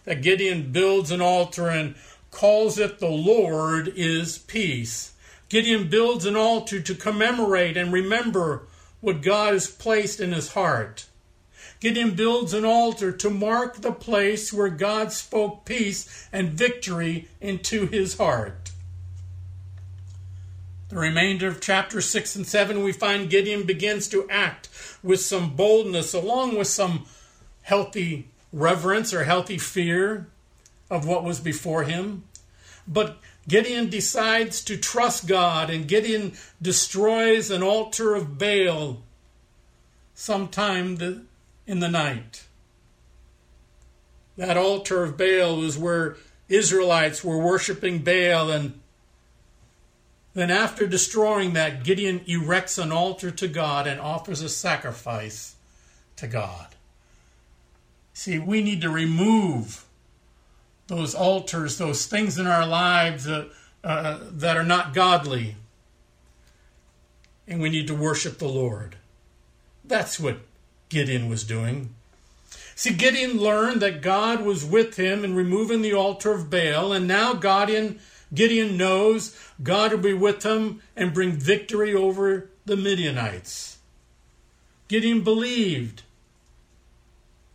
that 0.05 0.23
Gideon 0.23 0.73
builds 0.73 1.11
an 1.11 1.21
altar 1.21 1.69
and 1.69 1.97
calls 2.31 2.79
it 2.79 2.99
the 2.99 3.11
Lord 3.11 3.89
is 3.89 4.39
peace. 4.39 5.13
Gideon 5.51 5.91
builds 5.91 6.25
an 6.25 6.35
altar 6.35 6.81
to 6.81 6.95
commemorate 6.95 7.77
and 7.77 7.93
remember 7.93 8.69
what 9.03 9.21
God 9.21 9.53
has 9.53 9.67
placed 9.67 10.19
in 10.19 10.33
his 10.33 10.53
heart. 10.53 11.05
Gideon 11.85 12.13
builds 12.13 12.55
an 12.55 12.65
altar 12.65 13.13
to 13.13 13.29
mark 13.29 13.83
the 13.83 13.93
place 13.93 14.55
where 14.55 14.71
God 14.71 15.13
spoke 15.13 15.67
peace 15.67 16.27
and 16.33 16.49
victory 16.49 17.29
into 17.43 17.87
his 17.87 18.17
heart. 18.17 18.71
The 20.89 20.97
remainder 20.97 21.47
of 21.47 21.61
chapter 21.61 22.01
6 22.01 22.37
and 22.37 22.47
7, 22.47 22.83
we 22.83 22.93
find 22.93 23.29
Gideon 23.29 23.65
begins 23.65 24.09
to 24.09 24.27
act 24.31 24.71
with 25.03 25.21
some 25.21 25.57
boldness, 25.57 26.15
along 26.15 26.57
with 26.57 26.69
some 26.69 27.05
healthy 27.61 28.29
reverence 28.51 29.13
or 29.13 29.25
healthy 29.25 29.59
fear 29.59 30.29
of 30.89 31.07
what 31.07 31.23
was 31.23 31.39
before 31.39 31.85
him. 31.85 32.25
But 32.89 33.19
Gideon 33.47 33.91
decides 33.91 34.65
to 34.65 34.79
trust 34.79 35.27
God, 35.27 35.69
and 35.69 35.87
Gideon 35.87 36.33
destroys 36.63 37.51
an 37.51 37.63
altar 37.63 38.15
of 38.15 38.39
Baal 38.39 39.03
sometime 40.15 40.97
in 41.67 41.81
the 41.81 41.89
night. 41.89 42.45
That 44.37 44.57
altar 44.57 45.05
of 45.05 45.17
Baal 45.17 45.57
was 45.57 45.79
where 45.79 46.17
Israelites 46.49 47.25
were 47.25 47.39
worshiping 47.39 48.01
Baal, 48.01 48.51
and 48.51 48.81
then 50.35 50.51
after 50.51 50.87
destroying 50.87 51.53
that, 51.53 51.85
Gideon 51.85 52.23
erects 52.27 52.77
an 52.77 52.91
altar 52.91 53.31
to 53.31 53.49
God 53.49 53.87
and 53.87 54.01
offers 54.01 54.43
a 54.43 54.49
sacrifice 54.49 55.55
to 56.17 56.27
God. 56.27 56.75
See, 58.13 58.39
we 58.39 58.63
need 58.63 58.81
to 58.81 58.91
remove 58.91 59.85
those 60.87 61.15
altars, 61.15 61.79
those 61.79 62.07
things 62.07 62.39
in 62.39 62.47
our 62.47 62.67
lives 62.67 63.27
uh, 63.27 63.49
uh, 63.83 64.19
that 64.31 64.57
are 64.57 64.65
not 64.65 64.95
godly. 64.95 65.57
And 67.47 67.61
we 67.61 67.71
need 67.71 67.87
to 67.89 67.95
worship 67.95 68.39
the 68.39 68.49
Lord. 68.49 68.97
That's 69.85 70.19
what 70.19 70.39
Gideon 70.95 71.29
was 71.29 71.43
doing. 71.43 71.93
See, 72.77 72.95
Gideon 72.95 73.37
learned 73.37 73.83
that 73.83 74.01
God 74.01 74.43
was 74.43 74.65
with 74.65 74.97
him 74.97 75.25
in 75.25 75.35
removing 75.35 75.83
the 75.83 75.93
altar 75.93 76.31
of 76.31 76.51
Baal, 76.51 76.93
and 76.93 77.09
now 77.09 77.35
Gideon, 77.35 77.99
Gideon 78.33 78.77
knows 78.77 79.37
God 79.61 79.91
will 79.91 79.99
be 79.99 80.15
with 80.15 80.45
him 80.45 80.83
and 80.95 81.13
bring 81.13 81.33
victory 81.33 81.93
over 81.93 82.49
the 82.65 82.77
Midianites. 82.77 83.79
Gideon 84.87 85.25
believed 85.25 86.03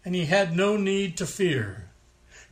and 0.03 0.15
he 0.15 0.25
had 0.25 0.55
no 0.55 0.75
need 0.75 1.15
to 1.17 1.25
fear. 1.25 1.89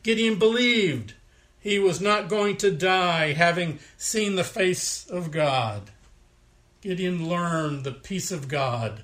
Gideon 0.02 0.38
believed 0.38 1.14
he 1.60 1.78
was 1.78 2.00
not 2.00 2.28
going 2.28 2.56
to 2.58 2.70
die 2.70 3.34
having 3.34 3.78
seen 3.98 4.36
the 4.36 4.44
face 4.44 5.06
of 5.10 5.30
God. 5.30 5.90
Gideon 6.80 7.28
learned 7.28 7.84
the 7.84 7.92
peace 7.92 8.30
of 8.30 8.48
God 8.48 9.02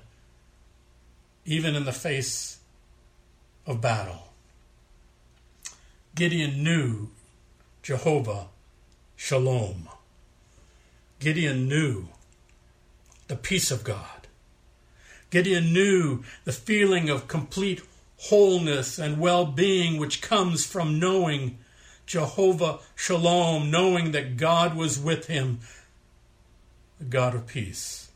even 1.45 1.75
in 1.75 1.85
the 1.85 1.93
face 1.93 2.57
of 3.65 3.81
battle. 3.81 4.33
Gideon 6.15 6.63
knew 6.63 7.09
Jehovah 7.83 8.47
Shalom. 9.15 9.89
Gideon 11.19 11.67
knew 11.67 12.07
the 13.27 13.35
peace 13.35 13.71
of 13.71 13.83
God. 13.83 14.27
Gideon 15.29 15.73
knew 15.73 16.23
the 16.43 16.51
feeling 16.51 17.09
of 17.09 17.27
complete 17.27 17.81
wholeness 18.17 18.97
and 18.97 19.19
well 19.19 19.45
being 19.45 19.97
which 19.97 20.21
comes 20.21 20.65
from 20.65 20.99
knowing 20.99 21.57
Jehovah 22.05 22.79
Shalom, 22.95 23.69
knowing 23.71 24.11
that 24.11 24.37
God 24.37 24.75
was 24.75 24.99
with 24.99 25.27
him, 25.27 25.59
the 26.99 27.05
God 27.05 27.35
of 27.35 27.47
peace. 27.47 28.09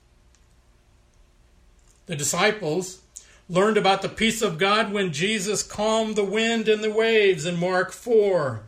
The 2.05 2.15
disciples 2.15 3.01
learned 3.49 3.77
about 3.77 4.03
the 4.03 4.09
peace 4.09 4.41
of 4.41 4.59
God 4.59 4.93
when 4.93 5.11
Jesus 5.11 5.63
calmed 5.63 6.15
the 6.15 6.23
wind 6.23 6.67
and 6.67 6.83
the 6.83 6.91
waves 6.91 7.45
in 7.45 7.59
Mark 7.59 7.91
4. 7.91 8.61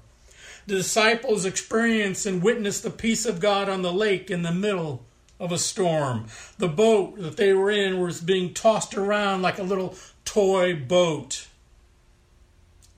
The 0.65 0.75
disciples 0.75 1.45
experienced 1.45 2.25
and 2.25 2.41
witnessed 2.41 2.83
the 2.83 2.89
peace 2.89 3.25
of 3.25 3.39
God 3.39 3.69
on 3.69 3.83
the 3.83 3.93
lake 3.93 4.31
in 4.31 4.41
the 4.41 4.51
middle 4.51 5.05
of 5.39 5.51
a 5.51 5.57
storm. 5.57 6.27
The 6.57 6.67
boat 6.67 7.17
that 7.17 7.37
they 7.37 7.53
were 7.53 7.71
in 7.71 7.99
was 7.99 8.21
being 8.21 8.53
tossed 8.53 8.95
around 8.95 9.41
like 9.41 9.59
a 9.59 9.63
little 9.63 9.95
toy 10.25 10.75
boat. 10.75 11.47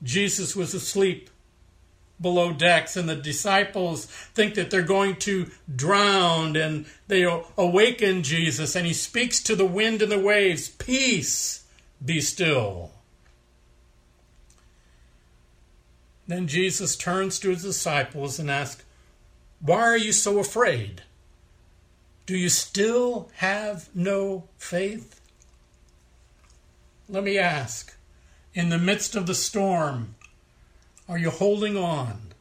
Jesus 0.02 0.54
was 0.54 0.74
asleep 0.74 1.30
below 2.20 2.52
decks, 2.52 2.96
and 2.96 3.08
the 3.08 3.16
disciples 3.16 4.06
think 4.06 4.54
that 4.54 4.70
they're 4.70 4.82
going 4.82 5.16
to 5.16 5.50
drown, 5.74 6.56
and 6.56 6.86
they 7.08 7.24
awaken 7.58 8.22
Jesus, 8.22 8.76
and 8.76 8.86
he 8.86 8.92
speaks 8.92 9.42
to 9.42 9.56
the 9.56 9.66
wind 9.66 10.00
and 10.00 10.12
the 10.12 10.18
waves 10.18 10.68
Peace, 10.68 11.63
be 12.02 12.20
still. 12.20 12.92
Then 16.26 16.46
Jesus 16.46 16.96
turns 16.96 17.38
to 17.40 17.50
his 17.50 17.62
disciples 17.62 18.38
and 18.38 18.50
asks, 18.50 18.84
Why 19.60 19.80
are 19.80 19.98
you 19.98 20.12
so 20.12 20.38
afraid? 20.38 21.02
Do 22.26 22.36
you 22.36 22.48
still 22.48 23.28
have 23.36 23.90
no 23.94 24.44
faith? 24.56 25.20
Let 27.08 27.22
me 27.22 27.36
ask, 27.36 27.94
in 28.54 28.70
the 28.70 28.78
midst 28.78 29.14
of 29.14 29.26
the 29.26 29.34
storm, 29.34 30.14
are 31.06 31.18
you 31.18 31.28
holding 31.28 31.76
on? 31.76 32.32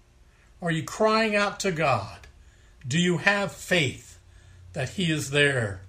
Are 0.61 0.71
you 0.71 0.83
crying 0.83 1.35
out 1.35 1.59
to 1.61 1.71
God? 1.71 2.27
Do 2.87 2.97
you 2.97 3.17
have 3.17 3.51
faith 3.51 4.19
that 4.71 4.91
He 4.91 5.11
is 5.11 5.31
there 5.31 5.81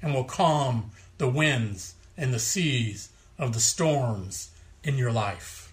and 0.00 0.14
will 0.14 0.24
calm 0.24 0.92
the 1.18 1.28
winds 1.28 1.94
and 2.16 2.32
the 2.32 2.38
seas 2.38 3.09
of 3.40 3.52
the 3.54 3.60
storms 3.60 4.50
in 4.84 4.96
your 4.96 5.10
life? 5.10 5.72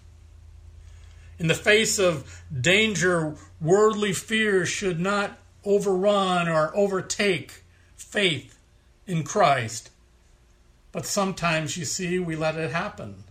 In 1.38 1.46
the 1.46 1.54
face 1.54 2.00
of 2.00 2.42
danger, 2.52 3.36
worldly 3.60 4.12
fears 4.12 4.68
should 4.68 4.98
not 4.98 5.38
overrun 5.64 6.48
or 6.48 6.74
overtake 6.74 7.62
faith 7.96 8.58
in 9.06 9.22
Christ. 9.22 9.90
But 10.90 11.06
sometimes, 11.06 11.76
you 11.76 11.84
see, 11.84 12.18
we 12.18 12.34
let 12.34 12.56
it 12.56 12.72
happen. 12.72 13.24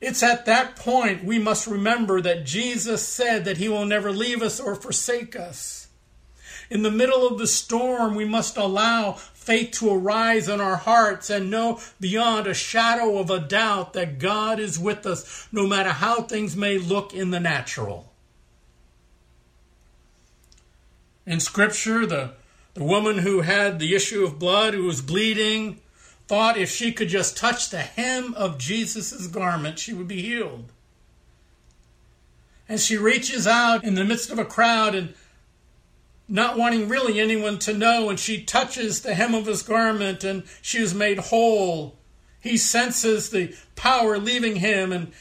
It's 0.00 0.22
at 0.24 0.46
that 0.46 0.74
point 0.74 1.24
we 1.24 1.38
must 1.38 1.68
remember 1.68 2.20
that 2.20 2.44
Jesus 2.44 3.06
said 3.06 3.44
that 3.44 3.58
he 3.58 3.68
will 3.68 3.86
never 3.86 4.10
leave 4.10 4.42
us 4.42 4.58
or 4.58 4.74
forsake 4.74 5.36
us. 5.36 5.86
In 6.72 6.80
the 6.80 6.90
middle 6.90 7.28
of 7.28 7.36
the 7.36 7.46
storm, 7.46 8.14
we 8.14 8.24
must 8.24 8.56
allow 8.56 9.12
faith 9.12 9.72
to 9.72 9.92
arise 9.92 10.48
in 10.48 10.58
our 10.58 10.76
hearts 10.76 11.28
and 11.28 11.50
know 11.50 11.78
beyond 12.00 12.46
a 12.46 12.54
shadow 12.54 13.18
of 13.18 13.28
a 13.28 13.40
doubt 13.40 13.92
that 13.92 14.18
God 14.18 14.58
is 14.58 14.78
with 14.78 15.04
us 15.04 15.48
no 15.52 15.66
matter 15.66 15.90
how 15.90 16.22
things 16.22 16.56
may 16.56 16.78
look 16.78 17.12
in 17.12 17.30
the 17.30 17.40
natural. 17.40 18.10
In 21.26 21.40
Scripture, 21.40 22.06
the, 22.06 22.32
the 22.72 22.84
woman 22.84 23.18
who 23.18 23.42
had 23.42 23.78
the 23.78 23.94
issue 23.94 24.24
of 24.24 24.38
blood, 24.38 24.72
who 24.72 24.84
was 24.84 25.02
bleeding, 25.02 25.78
thought 26.26 26.56
if 26.56 26.70
she 26.70 26.90
could 26.90 27.10
just 27.10 27.36
touch 27.36 27.68
the 27.68 27.80
hem 27.80 28.32
of 28.32 28.56
Jesus' 28.56 29.26
garment, 29.26 29.78
she 29.78 29.92
would 29.92 30.08
be 30.08 30.22
healed. 30.22 30.70
And 32.66 32.80
she 32.80 32.96
reaches 32.96 33.46
out 33.46 33.84
in 33.84 33.94
the 33.94 34.06
midst 34.06 34.30
of 34.30 34.38
a 34.38 34.44
crowd 34.46 34.94
and 34.94 35.12
not 36.32 36.56
wanting 36.56 36.88
really 36.88 37.20
anyone 37.20 37.58
to 37.58 37.74
know, 37.74 38.08
and 38.08 38.18
she 38.18 38.42
touches 38.42 39.02
the 39.02 39.12
hem 39.12 39.34
of 39.34 39.44
his 39.44 39.62
garment 39.62 40.24
and 40.24 40.44
she 40.62 40.78
is 40.78 40.94
made 40.94 41.18
whole. 41.18 41.98
He 42.40 42.56
senses 42.56 43.28
the 43.28 43.54
power 43.76 44.16
leaving 44.16 44.56
him 44.56 44.92
and 44.92 45.12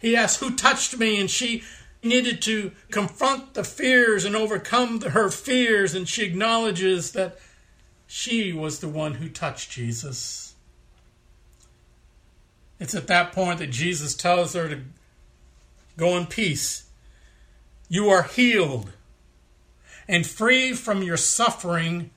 he 0.00 0.16
asks, 0.16 0.40
Who 0.40 0.56
touched 0.56 0.98
me? 0.98 1.20
And 1.20 1.30
she 1.30 1.62
needed 2.02 2.42
to 2.42 2.72
confront 2.90 3.54
the 3.54 3.62
fears 3.62 4.24
and 4.24 4.34
overcome 4.34 5.00
her 5.00 5.30
fears, 5.30 5.94
and 5.94 6.08
she 6.08 6.24
acknowledges 6.24 7.12
that 7.12 7.38
she 8.08 8.52
was 8.52 8.80
the 8.80 8.88
one 8.88 9.14
who 9.14 9.28
touched 9.28 9.70
Jesus. 9.70 10.54
It's 12.80 12.94
at 12.94 13.06
that 13.06 13.32
point 13.32 13.60
that 13.60 13.70
Jesus 13.70 14.16
tells 14.16 14.54
her 14.54 14.68
to 14.68 14.80
go 15.96 16.16
in 16.16 16.26
peace. 16.26 16.88
You 17.88 18.08
are 18.08 18.24
healed 18.24 18.92
and 20.08 20.26
free 20.26 20.72
from 20.72 21.02
your 21.02 21.16
suffering 21.16 22.10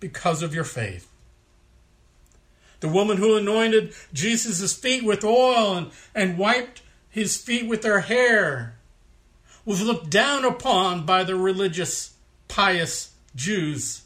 because 0.00 0.42
of 0.42 0.54
your 0.54 0.64
faith. 0.64 1.08
The 2.80 2.88
woman 2.88 3.16
who 3.16 3.36
anointed 3.36 3.94
Jesus' 4.12 4.74
feet 4.74 5.04
with 5.04 5.24
oil 5.24 5.76
and, 5.76 5.90
and 6.14 6.36
wiped 6.36 6.82
his 7.08 7.36
feet 7.36 7.66
with 7.66 7.84
her 7.84 8.00
hair 8.00 8.74
was 9.64 9.80
looked 9.80 10.10
down 10.10 10.44
upon 10.44 11.06
by 11.06 11.24
the 11.24 11.36
religious, 11.36 12.14
pious 12.48 13.14
Jews. 13.34 14.02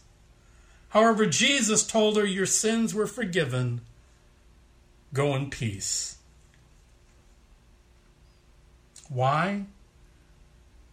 However, 0.91 1.27
Jesus 1.27 1.85
told 1.85 2.17
her, 2.17 2.25
Your 2.25 2.47
sins 2.47 2.95
were 2.95 3.09
forgiven. 3.09 3.81
Go 5.13 5.35
in 5.35 5.51
peace. 5.51 6.19
Why? 9.09 9.65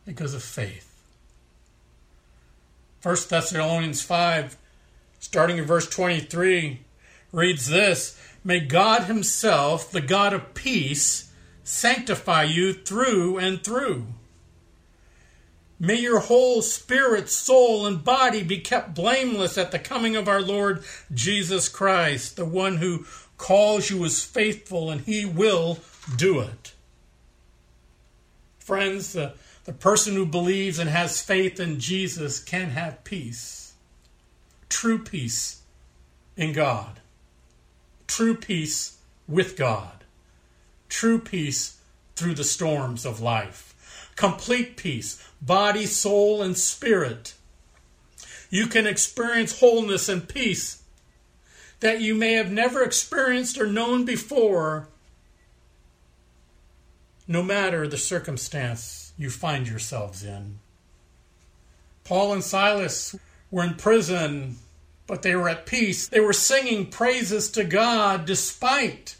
Because 0.06 0.34
of 0.34 0.41
faith. 0.41 0.94
1 3.05 3.15
Thessalonians 3.29 4.01
5, 4.01 4.57
starting 5.19 5.59
in 5.59 5.65
verse 5.65 5.87
23, 5.87 6.79
reads 7.31 7.69
this 7.69 8.19
May 8.43 8.61
God 8.61 9.03
Himself, 9.03 9.91
the 9.91 10.01
God 10.01 10.33
of 10.33 10.55
peace, 10.55 11.31
sanctify 11.63 12.45
you 12.45 12.73
through 12.73 13.37
and 13.37 13.63
through 13.63 14.07
May 15.79 15.99
your 15.99 16.19
whole 16.19 16.63
spirit, 16.63 17.29
soul, 17.29 17.85
and 17.85 18.03
body 18.03 18.41
be 18.41 18.57
kept 18.57 18.95
blameless 18.95 19.55
at 19.55 19.69
the 19.69 19.77
coming 19.77 20.15
of 20.15 20.27
our 20.27 20.41
Lord 20.41 20.83
Jesus 21.13 21.69
Christ. 21.69 22.37
The 22.37 22.45
one 22.45 22.77
who 22.77 23.05
calls 23.37 23.91
you 23.91 24.03
is 24.05 24.25
faithful, 24.25 24.89
and 24.89 25.01
he 25.01 25.25
will 25.25 25.77
do 26.15 26.39
it. 26.39 26.73
Friends, 28.57 29.13
the, 29.13 29.33
the 29.65 29.73
person 29.73 30.13
who 30.13 30.25
believes 30.25 30.78
and 30.80 30.89
has 30.89 31.21
faith 31.21 31.60
in 31.60 31.80
Jesus 31.80 32.39
can 32.39 32.69
have 32.69 33.04
peace. 33.04 33.73
True 34.69 34.99
peace 34.99 35.62
in 36.38 36.54
God. 36.54 36.99
True 38.08 38.36
peace 38.36 38.97
with 39.28 39.58
God. 39.58 40.04
True 40.88 41.19
peace 41.19 41.78
through 42.15 42.36
the 42.36 42.43
storms 42.43 43.06
of 43.06 43.19
life 43.19 43.71
complete 44.15 44.78
peace, 44.78 45.21
body, 45.41 45.86
soul, 45.86 46.41
and 46.41 46.56
spirit. 46.58 47.34
You 48.49 48.67
can 48.67 48.88
experience 48.88 49.60
wholeness 49.60 50.08
and 50.08 50.25
peace 50.30 50.84
that 51.82 51.99
you 51.99 52.15
may 52.15 52.34
have 52.34 52.49
never 52.49 52.82
experienced 52.82 53.60
or 53.60 53.67
known 53.67 54.06
before, 54.06 54.88
no 57.28 57.43
matter 57.43 57.86
the 57.88 57.97
circumstance 57.97 59.04
you 59.17 59.30
find 59.30 59.67
yourselves 59.67 60.23
in. 60.23 60.60
Paul 62.04 62.34
and 62.34 62.43
Silas 62.43 63.15
were 63.49 63.63
in 63.63 63.75
prison, 63.75 64.58
but 65.08 65.21
they 65.21 65.36
were 65.36 65.49
at 65.49 65.65
peace. 65.65 66.08
They 66.08 66.19
were 66.19 66.34
singing 66.34 66.88
praises 66.88 67.49
to 67.51 67.63
God 67.63 68.25
despite 68.25 69.17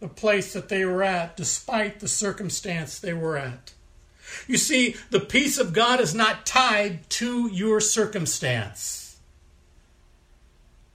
the 0.00 0.08
place 0.08 0.54
that 0.54 0.68
they 0.68 0.84
were 0.84 1.02
at, 1.02 1.36
despite 1.36 2.00
the 2.00 2.08
circumstance 2.08 2.98
they 2.98 3.12
were 3.12 3.36
at. 3.36 3.74
You 4.46 4.56
see, 4.56 4.96
the 5.10 5.20
peace 5.20 5.58
of 5.58 5.72
God 5.72 6.00
is 6.00 6.14
not 6.14 6.46
tied 6.46 7.08
to 7.10 7.48
your 7.48 7.80
circumstance. 7.80 9.18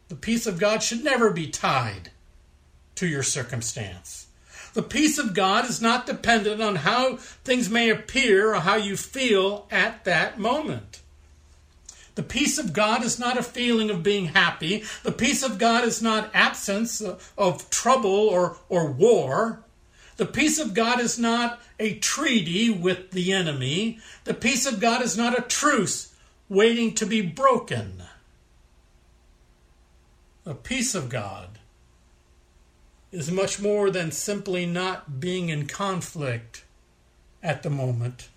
The 0.07 0.15
peace 0.15 0.47
of 0.47 0.59
God 0.59 0.81
should 0.81 1.03
never 1.03 1.31
be 1.31 1.47
tied 1.47 2.11
to 2.95 3.07
your 3.07 3.23
circumstance. 3.23 4.24
The 4.75 4.83
peace 4.83 5.17
of 5.17 5.33
God 5.33 5.69
is 5.69 5.81
not 5.81 6.05
dependent 6.05 6.61
on 6.61 6.75
how 6.75 7.15
things 7.15 7.69
may 7.69 7.89
appear 7.89 8.53
or 8.53 8.59
how 8.59 8.75
you 8.75 8.97
feel 8.97 9.67
at 9.71 10.03
that 10.03 10.37
moment. 10.37 10.99
The 12.15 12.23
peace 12.23 12.57
of 12.57 12.73
God 12.73 13.01
is 13.01 13.17
not 13.17 13.37
a 13.37 13.43
feeling 13.43 13.89
of 13.89 14.03
being 14.03 14.25
happy. 14.27 14.83
The 15.03 15.13
peace 15.13 15.43
of 15.43 15.59
God 15.59 15.85
is 15.85 16.01
not 16.01 16.29
absence 16.33 17.01
of 17.37 17.69
trouble 17.69 18.09
or, 18.09 18.57
or 18.67 18.91
war. 18.91 19.63
The 20.17 20.25
peace 20.25 20.59
of 20.59 20.73
God 20.73 20.99
is 20.99 21.17
not 21.17 21.61
a 21.79 21.95
treaty 21.95 22.69
with 22.69 23.11
the 23.11 23.31
enemy. 23.31 23.99
The 24.25 24.33
peace 24.33 24.65
of 24.65 24.81
God 24.81 25.01
is 25.01 25.15
not 25.15 25.39
a 25.39 25.41
truce 25.41 26.13
waiting 26.49 26.93
to 26.95 27.05
be 27.05 27.21
broken. 27.21 28.03
The 30.43 30.53
peace 30.53 30.93
of 30.95 31.07
God 31.07 31.54
is 33.15 33.31
much 33.31 33.61
more 33.61 33.89
than 33.89 34.11
simply 34.11 34.65
not 34.65 35.21
being 35.21 35.47
in 35.47 35.65
conflict 35.67 36.65
at 37.41 37.63
the 37.63 37.69
moment. 37.69 38.27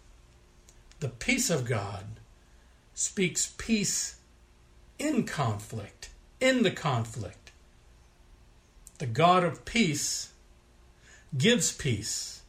The 1.01 1.09
peace 1.09 1.51
of 1.51 1.65
God 1.65 2.05
speaks 2.95 3.55
peace 3.59 4.21
in 5.01 5.25
conflict, 5.25 6.11
in 6.41 6.63
the 6.63 6.71
conflict. 6.71 7.51
The 8.99 9.07
God 9.07 9.43
of 9.43 9.65
peace 9.65 10.31
gives 11.37 11.73
peace 11.73 12.43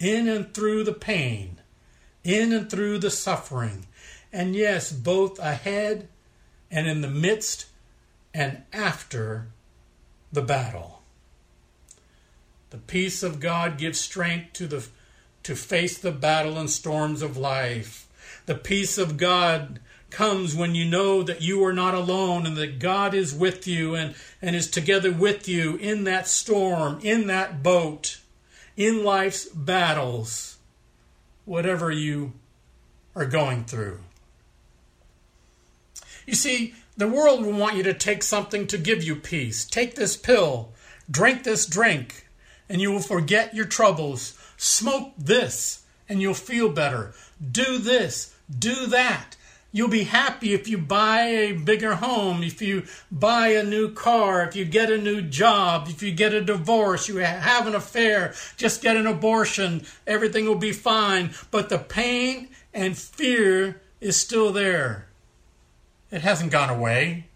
in 0.00 0.28
and 0.28 0.54
through 0.54 0.84
the 0.84 0.94
pain, 0.94 1.58
in 2.24 2.54
and 2.54 2.70
through 2.70 3.00
the 3.00 3.10
suffering, 3.10 3.86
and 4.32 4.56
yes, 4.56 4.92
both 4.92 5.38
ahead 5.38 6.08
and 6.70 6.86
in 6.86 7.02
the 7.02 7.08
midst 7.08 7.66
and 8.32 8.62
after 8.72 9.48
the 10.32 10.42
battle. 10.42 10.97
The 12.70 12.78
peace 12.78 13.22
of 13.22 13.40
God 13.40 13.78
gives 13.78 14.00
strength 14.00 14.52
to 14.54 14.66
the 14.66 14.86
to 15.44 15.54
face 15.54 15.96
the 15.96 16.12
battle 16.12 16.58
and 16.58 16.68
storms 16.68 17.22
of 17.22 17.36
life 17.36 18.08
the 18.48 18.54
peace 18.54 18.96
of 18.96 19.18
God 19.18 19.78
comes 20.08 20.54
when 20.54 20.74
you 20.74 20.86
know 20.86 21.22
that 21.22 21.42
you 21.42 21.62
are 21.66 21.72
not 21.74 21.94
alone 21.94 22.46
and 22.46 22.56
that 22.56 22.78
God 22.78 23.12
is 23.12 23.34
with 23.34 23.66
you 23.66 23.94
and, 23.94 24.14
and 24.40 24.56
is 24.56 24.70
together 24.70 25.12
with 25.12 25.46
you 25.46 25.76
in 25.76 26.04
that 26.04 26.26
storm, 26.26 26.98
in 27.02 27.26
that 27.26 27.62
boat, 27.62 28.20
in 28.74 29.04
life's 29.04 29.44
battles, 29.44 30.56
whatever 31.44 31.90
you 31.90 32.32
are 33.14 33.26
going 33.26 33.64
through. 33.64 34.00
You 36.26 36.34
see, 36.34 36.74
the 36.96 37.06
world 37.06 37.44
will 37.44 37.52
want 37.52 37.76
you 37.76 37.82
to 37.82 37.92
take 37.92 38.22
something 38.22 38.66
to 38.68 38.78
give 38.78 39.02
you 39.02 39.14
peace. 39.14 39.66
Take 39.66 39.94
this 39.94 40.16
pill, 40.16 40.72
drink 41.10 41.44
this 41.44 41.66
drink, 41.66 42.27
and 42.68 42.80
you 42.80 42.92
will 42.92 43.00
forget 43.00 43.54
your 43.54 43.66
troubles. 43.66 44.38
Smoke 44.56 45.12
this, 45.16 45.84
and 46.08 46.20
you'll 46.20 46.34
feel 46.34 46.68
better. 46.68 47.14
Do 47.52 47.78
this, 47.78 48.34
do 48.58 48.86
that. 48.86 49.36
You'll 49.70 49.88
be 49.88 50.04
happy 50.04 50.54
if 50.54 50.66
you 50.66 50.78
buy 50.78 51.20
a 51.24 51.52
bigger 51.52 51.96
home, 51.96 52.42
if 52.42 52.62
you 52.62 52.84
buy 53.12 53.48
a 53.48 53.62
new 53.62 53.92
car, 53.92 54.42
if 54.44 54.56
you 54.56 54.64
get 54.64 54.90
a 54.90 54.96
new 54.96 55.20
job, 55.20 55.88
if 55.88 56.02
you 56.02 56.10
get 56.10 56.32
a 56.32 56.40
divorce, 56.40 57.06
you 57.06 57.16
have 57.16 57.66
an 57.66 57.74
affair, 57.74 58.32
just 58.56 58.80
get 58.82 58.96
an 58.96 59.06
abortion, 59.06 59.84
everything 60.06 60.46
will 60.46 60.54
be 60.54 60.72
fine. 60.72 61.32
But 61.50 61.68
the 61.68 61.78
pain 61.78 62.48
and 62.72 62.96
fear 62.96 63.82
is 64.00 64.16
still 64.16 64.52
there. 64.52 65.08
It 66.10 66.22
hasn't 66.22 66.50
gone 66.50 66.70
away. 66.70 67.26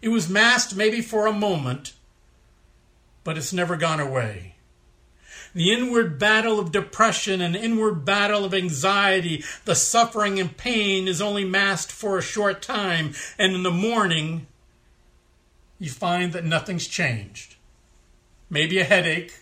It 0.00 0.08
was 0.08 0.30
masked 0.30 0.74
maybe 0.74 1.02
for 1.02 1.26
a 1.26 1.32
moment, 1.32 1.92
but 3.22 3.36
it's 3.36 3.52
never 3.52 3.76
gone 3.76 4.00
away. 4.00 4.49
The 5.52 5.72
inward 5.72 6.18
battle 6.18 6.60
of 6.60 6.72
depression 6.72 7.40
and 7.40 7.56
inward 7.56 8.04
battle 8.04 8.44
of 8.44 8.54
anxiety, 8.54 9.44
the 9.64 9.74
suffering 9.74 10.38
and 10.38 10.56
pain 10.56 11.08
is 11.08 11.20
only 11.20 11.44
masked 11.44 11.92
for 11.92 12.16
a 12.16 12.22
short 12.22 12.62
time, 12.62 13.14
and 13.38 13.54
in 13.54 13.62
the 13.62 13.70
morning, 13.70 14.46
you 15.78 15.90
find 15.90 16.32
that 16.32 16.44
nothing's 16.44 16.86
changed. 16.86 17.56
Maybe 18.48 18.78
a 18.78 18.84
headache, 18.84 19.32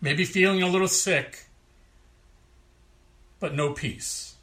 maybe 0.00 0.24
feeling 0.24 0.62
a 0.62 0.68
little 0.68 0.88
sick, 0.88 1.46
but 3.40 3.54
no 3.54 3.72
peace. 3.72 4.34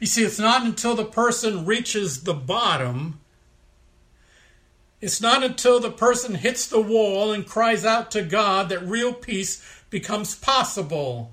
You 0.00 0.06
see, 0.06 0.24
it's 0.24 0.38
not 0.38 0.64
until 0.64 0.94
the 0.94 1.04
person 1.04 1.64
reaches 1.64 2.24
the 2.24 2.34
bottom 2.34 3.20
it's 5.00 5.20
not 5.20 5.42
until 5.42 5.78
the 5.78 5.90
person 5.90 6.36
hits 6.36 6.66
the 6.66 6.80
wall 6.80 7.32
and 7.32 7.46
cries 7.46 7.84
out 7.84 8.10
to 8.12 8.22
God 8.22 8.68
that 8.70 8.86
real 8.86 9.12
peace 9.12 9.62
becomes 9.90 10.34
possible. 10.34 11.32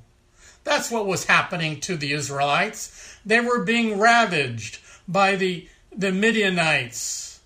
That's 0.64 0.92
what 0.92 1.08
was 1.08 1.26
happening 1.26 1.80
to 1.82 1.96
the 1.96 2.12
Israelites. 2.12 3.18
They 3.26 3.40
were 3.40 3.64
being 3.64 4.00
ravaged 4.00 4.80
by 5.08 5.36
the, 5.36 5.68
the 5.96 6.12
Midianites, 6.12 7.42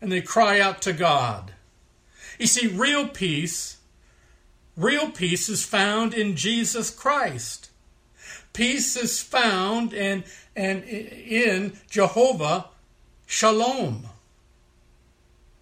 and 0.00 0.10
they 0.10 0.20
cry 0.20 0.60
out 0.60 0.82
to 0.82 0.92
God. 0.92 1.52
You 2.38 2.46
see, 2.46 2.66
real 2.66 3.08
peace, 3.08 3.78
real 4.76 5.10
peace 5.10 5.48
is 5.48 5.64
found 5.64 6.14
in 6.14 6.36
Jesus 6.36 6.90
Christ. 6.90 7.70
Peace 8.52 8.96
is 8.96 9.22
found 9.22 9.92
in, 9.92 10.24
in, 10.56 10.82
in 10.82 11.78
Jehovah 11.90 12.66
Shalom. 13.26 14.06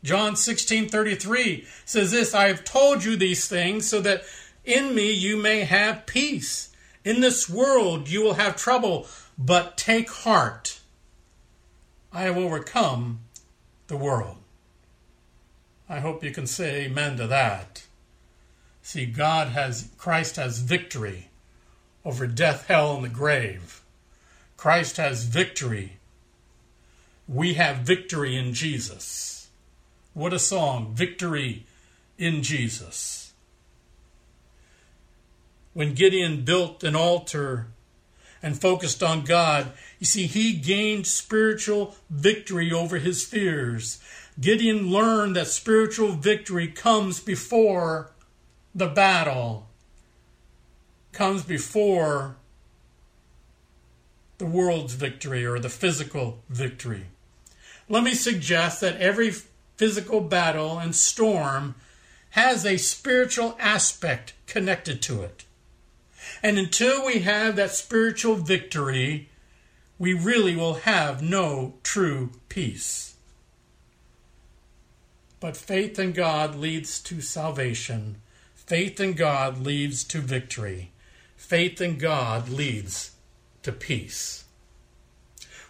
John 0.02 0.34
16:33 0.34 1.66
says 1.84 2.10
this, 2.10 2.34
I 2.34 2.48
have 2.48 2.64
told 2.64 3.04
you 3.04 3.16
these 3.16 3.46
things 3.48 3.88
so 3.88 4.00
that 4.00 4.24
in 4.64 4.94
me 4.94 5.12
you 5.12 5.36
may 5.36 5.60
have 5.60 6.06
peace. 6.06 6.70
In 7.04 7.20
this 7.20 7.48
world 7.48 8.08
you 8.08 8.22
will 8.22 8.34
have 8.34 8.56
trouble, 8.56 9.06
but 9.38 9.76
take 9.76 10.10
heart. 10.10 10.80
I 12.12 12.22
have 12.22 12.36
overcome 12.36 13.20
the 13.86 13.96
world. 13.96 14.36
I 15.88 16.00
hope 16.00 16.24
you 16.24 16.30
can 16.30 16.46
say 16.46 16.84
amen 16.84 17.16
to 17.18 17.26
that. 17.26 17.84
See, 18.82 19.06
God 19.06 19.48
has, 19.48 19.90
Christ 19.96 20.36
has 20.36 20.58
victory 20.58 21.28
over 22.04 22.26
death, 22.26 22.66
hell, 22.66 22.96
and 22.96 23.04
the 23.04 23.08
grave. 23.08 23.82
Christ 24.56 24.96
has 24.96 25.24
victory. 25.24 25.98
We 27.28 27.54
have 27.54 27.78
victory 27.78 28.36
in 28.36 28.54
Jesus. 28.54 29.41
What 30.14 30.32
a 30.32 30.38
song! 30.38 30.94
Victory 30.94 31.66
in 32.18 32.42
Jesus. 32.42 33.32
When 35.72 35.94
Gideon 35.94 36.44
built 36.44 36.84
an 36.84 36.94
altar 36.94 37.68
and 38.42 38.60
focused 38.60 39.02
on 39.02 39.24
God, 39.24 39.72
you 39.98 40.06
see, 40.06 40.26
he 40.26 40.52
gained 40.52 41.06
spiritual 41.06 41.96
victory 42.10 42.70
over 42.70 42.98
his 42.98 43.24
fears. 43.24 44.02
Gideon 44.38 44.90
learned 44.90 45.36
that 45.36 45.46
spiritual 45.46 46.12
victory 46.12 46.68
comes 46.68 47.20
before 47.20 48.10
the 48.74 48.88
battle, 48.88 49.68
comes 51.12 51.42
before 51.42 52.36
the 54.38 54.46
world's 54.46 54.94
victory 54.94 55.46
or 55.46 55.58
the 55.58 55.68
physical 55.68 56.42
victory. 56.48 57.06
Let 57.88 58.02
me 58.02 58.14
suggest 58.14 58.80
that 58.80 59.00
every 59.00 59.32
physical 59.82 60.20
battle 60.20 60.78
and 60.78 60.94
storm 60.94 61.74
has 62.30 62.64
a 62.64 62.76
spiritual 62.76 63.56
aspect 63.58 64.32
connected 64.46 65.02
to 65.02 65.22
it. 65.22 65.44
And 66.40 66.56
until 66.56 67.04
we 67.04 67.18
have 67.22 67.56
that 67.56 67.72
spiritual 67.72 68.36
victory, 68.36 69.28
we 69.98 70.12
really 70.12 70.54
will 70.54 70.74
have 70.74 71.20
no 71.20 71.74
true 71.82 72.30
peace. 72.48 73.16
But 75.40 75.56
faith 75.56 75.98
in 75.98 76.12
God 76.12 76.54
leads 76.54 77.00
to 77.00 77.20
salvation. 77.20 78.22
Faith 78.54 79.00
in 79.00 79.14
God 79.14 79.58
leads 79.58 80.04
to 80.04 80.18
victory. 80.18 80.92
Faith 81.36 81.80
in 81.80 81.98
God 81.98 82.48
leads 82.48 83.16
to 83.64 83.72
peace. 83.72 84.44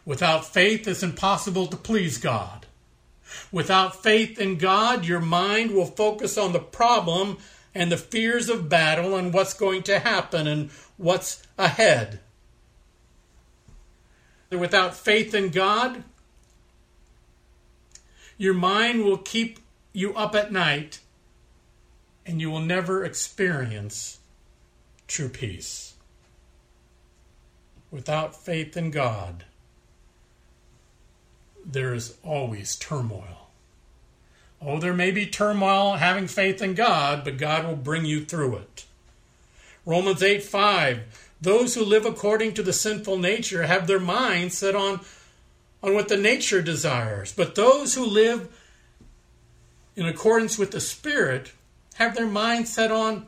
Without 0.04 0.44
faith, 0.44 0.86
it's 0.86 1.02
impossible 1.02 1.66
to 1.68 1.78
please 1.78 2.18
God. 2.18 2.66
Without 3.50 4.02
faith 4.02 4.38
in 4.38 4.58
God, 4.58 5.04
your 5.04 5.20
mind 5.20 5.72
will 5.72 5.86
focus 5.86 6.36
on 6.38 6.52
the 6.52 6.60
problem 6.60 7.38
and 7.74 7.90
the 7.90 7.96
fears 7.96 8.48
of 8.48 8.68
battle 8.68 9.16
and 9.16 9.32
what's 9.32 9.54
going 9.54 9.82
to 9.84 9.98
happen 9.98 10.46
and 10.46 10.70
what's 10.96 11.42
ahead. 11.58 12.20
Without 14.50 14.94
faith 14.94 15.34
in 15.34 15.48
God, 15.48 16.04
your 18.36 18.54
mind 18.54 19.04
will 19.04 19.18
keep 19.18 19.58
you 19.92 20.14
up 20.14 20.34
at 20.34 20.52
night 20.52 21.00
and 22.26 22.40
you 22.40 22.50
will 22.50 22.60
never 22.60 23.04
experience 23.04 24.18
true 25.06 25.28
peace. 25.28 25.94
Without 27.90 28.34
faith 28.34 28.76
in 28.76 28.90
God, 28.90 29.44
there 31.64 31.94
is 31.94 32.16
always 32.22 32.76
turmoil. 32.76 33.48
Oh, 34.60 34.78
there 34.78 34.94
may 34.94 35.10
be 35.10 35.26
turmoil 35.26 35.94
having 35.94 36.28
faith 36.28 36.62
in 36.62 36.74
God, 36.74 37.24
but 37.24 37.36
God 37.36 37.66
will 37.66 37.76
bring 37.76 38.04
you 38.04 38.24
through 38.24 38.56
it. 38.56 38.86
Romans 39.84 40.22
8 40.22 40.42
5. 40.42 41.30
Those 41.40 41.74
who 41.74 41.84
live 41.84 42.06
according 42.06 42.54
to 42.54 42.62
the 42.62 42.72
sinful 42.72 43.18
nature 43.18 43.64
have 43.64 43.88
their 43.88 43.98
mind 43.98 44.52
set 44.52 44.76
on, 44.76 45.00
on 45.82 45.94
what 45.94 46.08
the 46.08 46.16
nature 46.16 46.62
desires. 46.62 47.32
But 47.32 47.56
those 47.56 47.94
who 47.94 48.06
live 48.06 48.48
in 49.96 50.06
accordance 50.06 50.56
with 50.56 50.70
the 50.70 50.80
Spirit 50.80 51.52
have 51.94 52.14
their 52.14 52.28
mind 52.28 52.68
set 52.68 52.92
on 52.92 53.26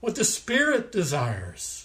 what 0.00 0.14
the 0.14 0.24
Spirit 0.24 0.90
desires. 0.90 1.77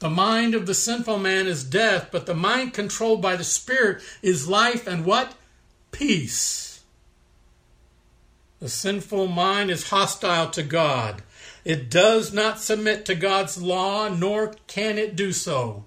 The 0.00 0.10
mind 0.10 0.54
of 0.54 0.64
the 0.64 0.74
sinful 0.74 1.18
man 1.18 1.46
is 1.46 1.62
death, 1.62 2.08
but 2.10 2.24
the 2.24 2.34
mind 2.34 2.72
controlled 2.72 3.20
by 3.20 3.36
the 3.36 3.44
Spirit 3.44 4.02
is 4.22 4.48
life 4.48 4.86
and 4.86 5.04
what? 5.04 5.34
Peace. 5.92 6.80
The 8.60 8.70
sinful 8.70 9.26
mind 9.26 9.70
is 9.70 9.90
hostile 9.90 10.50
to 10.50 10.62
God. 10.62 11.22
It 11.66 11.90
does 11.90 12.32
not 12.32 12.60
submit 12.60 13.04
to 13.06 13.14
God's 13.14 13.60
law, 13.60 14.08
nor 14.08 14.54
can 14.66 14.96
it 14.96 15.16
do 15.16 15.32
so. 15.32 15.84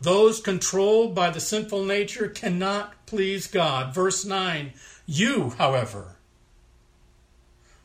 Those 0.00 0.40
controlled 0.40 1.14
by 1.14 1.30
the 1.30 1.40
sinful 1.40 1.84
nature 1.84 2.28
cannot 2.28 3.06
please 3.06 3.46
God. 3.46 3.94
Verse 3.94 4.24
9 4.24 4.72
You, 5.06 5.50
however, 5.50 6.16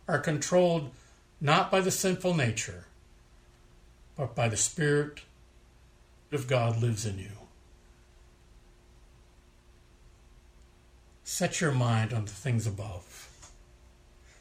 are 0.08 0.20
controlled 0.20 0.90
not 1.40 1.70
by 1.70 1.80
the 1.80 1.92
sinful 1.92 2.34
nature, 2.34 2.86
but 4.18 4.34
by 4.34 4.50
the 4.50 4.58
Spirit 4.58 5.22
of 6.32 6.48
God 6.48 6.82
lives 6.82 7.06
in 7.06 7.18
you. 7.18 7.32
Set 11.24 11.62
your 11.62 11.72
mind 11.72 12.14
on 12.14 12.26
the 12.26 12.32
things 12.32 12.68
above. 12.68 13.30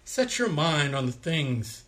Set 0.05 0.39
your 0.39 0.49
mind 0.49 0.95
on 0.95 1.07
the 1.07 1.13
things, 1.13 1.85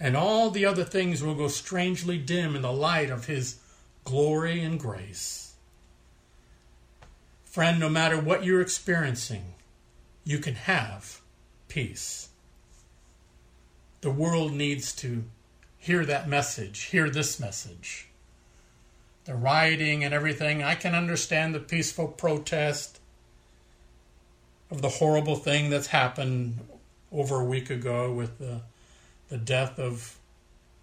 and 0.00 0.16
all 0.16 0.50
the 0.50 0.64
other 0.64 0.84
things 0.84 1.22
will 1.22 1.34
go 1.34 1.48
strangely 1.48 2.18
dim 2.18 2.56
in 2.56 2.62
the 2.62 2.72
light 2.72 3.10
of 3.10 3.26
His 3.26 3.58
glory 4.04 4.62
and 4.62 4.80
grace. 4.80 5.54
Friend, 7.44 7.78
no 7.78 7.90
matter 7.90 8.18
what 8.18 8.44
you're 8.44 8.62
experiencing, 8.62 9.54
you 10.24 10.38
can 10.38 10.54
have 10.54 11.20
peace. 11.68 12.30
The 14.00 14.10
world 14.10 14.54
needs 14.54 14.94
to 14.96 15.24
hear 15.76 16.04
that 16.06 16.28
message, 16.28 16.84
hear 16.84 17.10
this 17.10 17.38
message. 17.38 18.08
The 19.24 19.34
rioting 19.34 20.04
and 20.04 20.12
everything. 20.12 20.62
I 20.62 20.74
can 20.74 20.94
understand 20.94 21.54
the 21.54 21.60
peaceful 21.60 22.08
protest 22.08 23.00
of 24.70 24.82
the 24.82 24.88
horrible 24.88 25.36
thing 25.36 25.70
that's 25.70 25.88
happened 25.88 26.58
over 27.12 27.40
a 27.40 27.44
week 27.44 27.70
ago 27.70 28.12
with 28.12 28.38
the, 28.38 28.62
the 29.28 29.36
death 29.36 29.78
of 29.78 30.18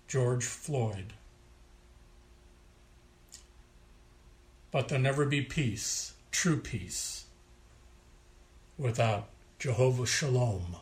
George 0.08 0.46
Floyd. 0.46 1.14
But 4.72 4.88
there'll 4.88 5.04
never 5.04 5.26
be 5.26 5.42
peace, 5.42 6.14
true 6.32 6.58
peace, 6.58 7.26
without 8.78 9.28
Jehovah 9.58 10.06
Shalom 10.06 10.76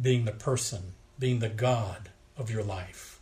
being 0.00 0.26
the 0.26 0.32
person, 0.32 0.92
being 1.18 1.38
the 1.38 1.48
God 1.48 2.10
of 2.36 2.50
your 2.50 2.62
life, 2.62 3.15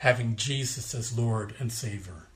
having 0.00 0.34
Jesus 0.34 0.94
as 0.94 1.18
Lord 1.18 1.54
and 1.58 1.70
Savior. 1.70 2.26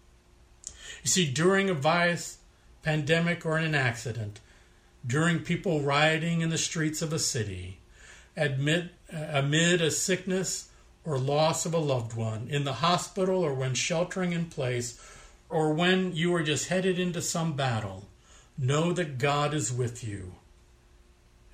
You 1.02 1.08
see, 1.08 1.30
during 1.30 1.70
a 1.70 1.74
virus, 1.74 2.36
pandemic, 2.82 3.46
or 3.46 3.56
an 3.56 3.74
accident, 3.74 4.40
during 5.06 5.38
people 5.38 5.80
rioting 5.80 6.42
in 6.42 6.50
the 6.50 6.58
streets 6.58 7.00
of 7.00 7.10
a 7.10 7.18
city, 7.18 7.78
amid, 8.36 8.90
uh, 9.10 9.16
amid 9.30 9.80
a 9.80 9.90
sickness 9.90 10.68
or 11.06 11.18
loss 11.18 11.64
of 11.64 11.72
a 11.72 11.78
loved 11.78 12.14
one, 12.14 12.48
in 12.50 12.64
the 12.64 12.74
hospital 12.74 13.42
or 13.42 13.54
when 13.54 13.72
sheltering 13.72 14.32
in 14.32 14.44
place, 14.44 15.00
or 15.48 15.72
when 15.72 16.14
you 16.14 16.34
are 16.34 16.42
just 16.42 16.68
headed 16.68 16.98
into 16.98 17.22
some 17.22 17.54
battle, 17.54 18.04
know 18.58 18.92
that 18.92 19.16
God 19.16 19.54
is 19.54 19.72
with 19.72 20.06
you 20.06 20.34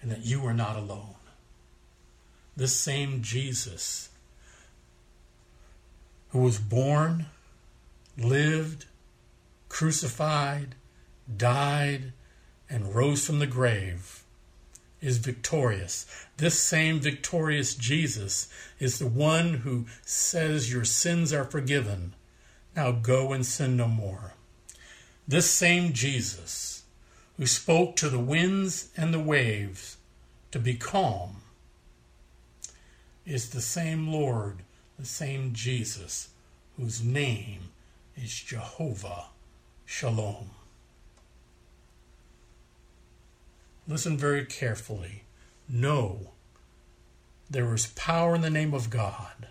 and 0.03 0.11
that 0.11 0.27
you 0.27 0.45
are 0.45 0.55
not 0.55 0.75
alone. 0.75 1.15
This 2.57 2.77
same 2.77 3.23
Jesus 3.23 4.10
who 6.31 6.39
was 6.41 6.59
born, 6.59 7.27
lived, 8.17 8.87
crucified, 9.69 10.75
died, 11.37 12.13
and 12.69 12.95
rose 12.95 13.27
from 13.27 13.39
the 13.39 13.47
grave 13.47 14.25
is 15.01 15.19
victorious. 15.19 16.07
This 16.37 16.59
same 16.59 17.01
victorious 17.01 17.75
Jesus 17.75 18.49
is 18.79 18.99
the 18.99 19.09
one 19.09 19.55
who 19.55 19.87
says 20.03 20.73
your 20.73 20.85
sins 20.85 21.33
are 21.33 21.45
forgiven. 21.45 22.15
Now 22.77 22.93
go 22.93 23.33
and 23.33 23.45
sin 23.45 23.77
no 23.77 23.89
more. 23.89 24.35
This 25.27 25.51
same 25.51 25.93
Jesus 25.93 26.85
who 27.37 27.47
spoke 27.47 27.97
to 27.97 28.09
the 28.09 28.19
winds 28.19 28.91
and 28.97 29.15
the 29.15 29.21
waves 29.21 29.97
to 30.53 30.59
be 30.59 30.75
calm 30.75 31.37
is 33.25 33.51
the 33.51 33.61
same 33.61 34.09
Lord, 34.09 34.63
the 35.01 35.07
same 35.07 35.55
Jesus, 35.55 36.29
whose 36.77 37.03
name 37.03 37.71
is 38.15 38.39
Jehovah 38.39 39.29
Shalom. 39.87 40.51
Listen 43.89 44.19
very 44.19 44.45
carefully. 44.45 45.23
Know 45.67 46.33
there 47.49 47.73
is 47.73 47.87
power 47.87 48.35
in 48.35 48.43
the 48.43 48.51
name 48.51 48.75
of 48.75 48.91
God 48.91 49.49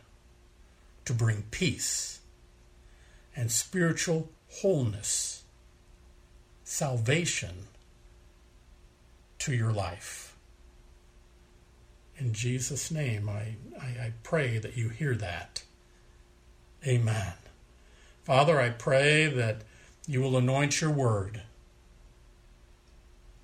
to 1.05 1.13
bring 1.13 1.45
peace 1.49 2.19
and 3.35 3.51
spiritual 3.51 4.29
wholeness, 4.61 5.43
salvation 6.63 7.67
to 9.39 9.55
your 9.55 9.73
life. 9.73 10.28
In 12.19 12.33
Jesus' 12.33 12.91
name, 12.91 13.29
I, 13.29 13.55
I, 13.79 13.85
I, 13.85 14.13
pray 14.23 14.57
that 14.57 14.75
you 14.75 14.89
hear 14.89 15.15
that. 15.15 15.63
Amen. 16.85 17.33
Father, 18.23 18.59
I 18.59 18.69
pray 18.71 19.27
that 19.27 19.61
you 20.05 20.21
will 20.21 20.35
anoint 20.35 20.81
your 20.81 20.91
word 20.91 21.43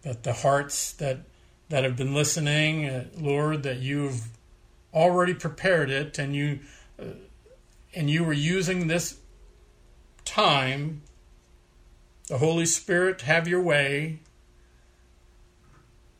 that 0.05 0.23
the 0.23 0.33
hearts 0.33 0.93
that 0.93 1.21
that 1.69 1.83
have 1.83 1.97
been 1.97 2.13
listening, 2.13 2.87
uh, 2.87 3.05
Lord, 3.17 3.63
that 3.63 3.79
you've 3.79 4.27
already 4.93 5.33
prepared 5.33 5.89
it, 5.89 6.19
and 6.19 6.35
you 6.35 6.59
uh, 6.99 7.15
and 7.95 8.09
you 8.09 8.23
were 8.23 8.33
using 8.33 8.87
this 8.87 9.17
time, 10.25 11.01
the 12.27 12.37
Holy 12.37 12.67
Spirit, 12.67 13.21
have 13.21 13.47
your 13.47 13.61
way, 13.61 14.19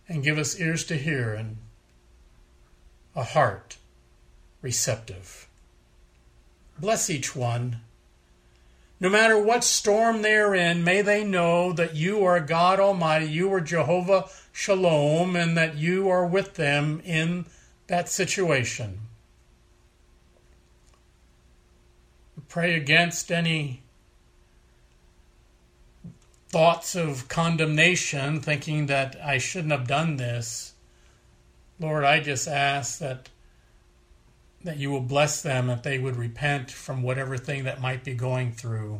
and 0.10 0.24
give 0.24 0.38
us 0.38 0.60
ears 0.60 0.84
to 0.86 0.98
hear 0.98 1.34
and 1.34 1.58
a 3.16 3.24
heart 3.24 3.78
receptive. 4.62 5.48
Bless 6.80 7.10
each 7.10 7.36
one 7.36 7.82
no 9.00 9.10
matter 9.10 9.38
what 9.38 9.64
storm 9.64 10.22
they 10.22 10.36
are 10.36 10.56
in, 10.56 10.84
may 10.84 11.02
they 11.02 11.24
know 11.24 11.74
that 11.74 11.96
you 11.96 12.24
are 12.24 12.40
God 12.40 12.80
Almighty, 12.80 13.26
you 13.26 13.54
are 13.54 13.60
Jehovah 13.60 14.30
Shalom, 14.54 15.36
and 15.36 15.58
that 15.58 15.76
you 15.76 16.08
are 16.10 16.26
with 16.26 16.54
them 16.54 17.02
in 17.04 17.46
that 17.88 18.08
situation. 18.08 19.02
Pray 22.48 22.76
against 22.76 23.32
any 23.32 23.82
thoughts 26.48 26.96
of 26.96 27.28
condemnation, 27.28 28.40
thinking 28.40 28.86
that 28.86 29.18
I 29.22 29.40
shouldn't 29.40 29.74
have 29.74 29.88
done 29.88 30.16
this. 30.16 30.74
Lord, 31.80 32.04
I 32.04 32.20
just 32.20 32.48
ask 32.48 33.00
that 33.00 33.30
that 34.66 34.78
you 34.78 34.90
will 34.90 35.02
bless 35.02 35.44
them 35.44 35.68
that 35.68 35.84
they 35.84 36.00
would 36.00 36.16
repent 36.16 36.72
from 36.72 37.04
whatever 37.04 37.38
thing 37.38 37.66
that 37.66 37.80
might 37.80 38.04
be 38.04 38.16
going 38.16 38.52
through. 38.52 39.00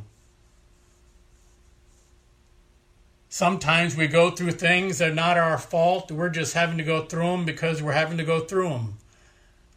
Sometimes 3.30 3.98
we 3.98 4.08
go 4.08 4.30
through 4.30 4.52
things 4.52 5.00
that 5.00 5.10
are 5.10 5.16
not 5.16 5.40
our 5.40 5.58
fault. 5.58 6.12
We're 6.12 6.30
just 6.30 6.54
having 6.54 6.78
to 6.78 6.84
go 6.84 7.06
through 7.06 7.32
them 7.32 7.46
because 7.46 7.82
we're 7.82 7.94
having 7.94 8.20
to 8.20 8.24
go 8.24 8.42
through 8.42 8.70
them. 8.70 8.94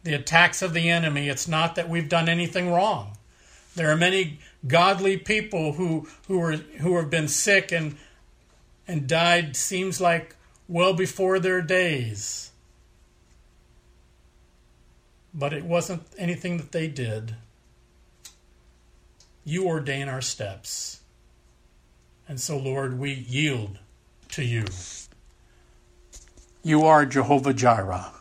The 0.03 0.13
attacks 0.13 0.61
of 0.61 0.73
the 0.73 0.89
enemy, 0.89 1.27
it's 1.27 1.47
not 1.47 1.73
that 1.73 1.89
we've 1.89 2.07
done 2.07 2.29
anything 2.29 2.71
wrong. 2.71 3.17
There 3.75 3.89
are 3.89 3.97
many 3.97 4.39
godly 4.67 5.17
people 5.17 5.73
who, 5.73 6.07
who, 6.27 6.39
are, 6.39 6.53
who 6.53 6.97
have 6.97 7.09
been 7.09 7.27
sick 7.27 7.71
and, 7.71 7.97
and 8.87 9.07
died, 9.07 9.55
seems 9.55 9.99
like 9.99 10.35
well 10.67 10.93
before 10.93 11.39
their 11.39 11.63
days 11.63 12.48
but 15.39 15.53
it 15.53 15.63
wasn't 15.63 16.03
anything 16.17 16.57
that 16.57 16.73
they 16.73 16.87
did. 16.87 17.35
You 19.45 19.67
ordain 19.67 20.09
our 20.09 20.21
steps. 20.21 20.99
And 22.27 22.41
so, 22.41 22.57
Lord, 22.57 22.99
we 22.99 23.13
yield 23.13 23.79
to 24.31 24.43
you. 24.43 24.65
You 26.61 26.83
are 26.83 27.05
Jehovah 27.05 27.53
Jireh. 27.53 28.11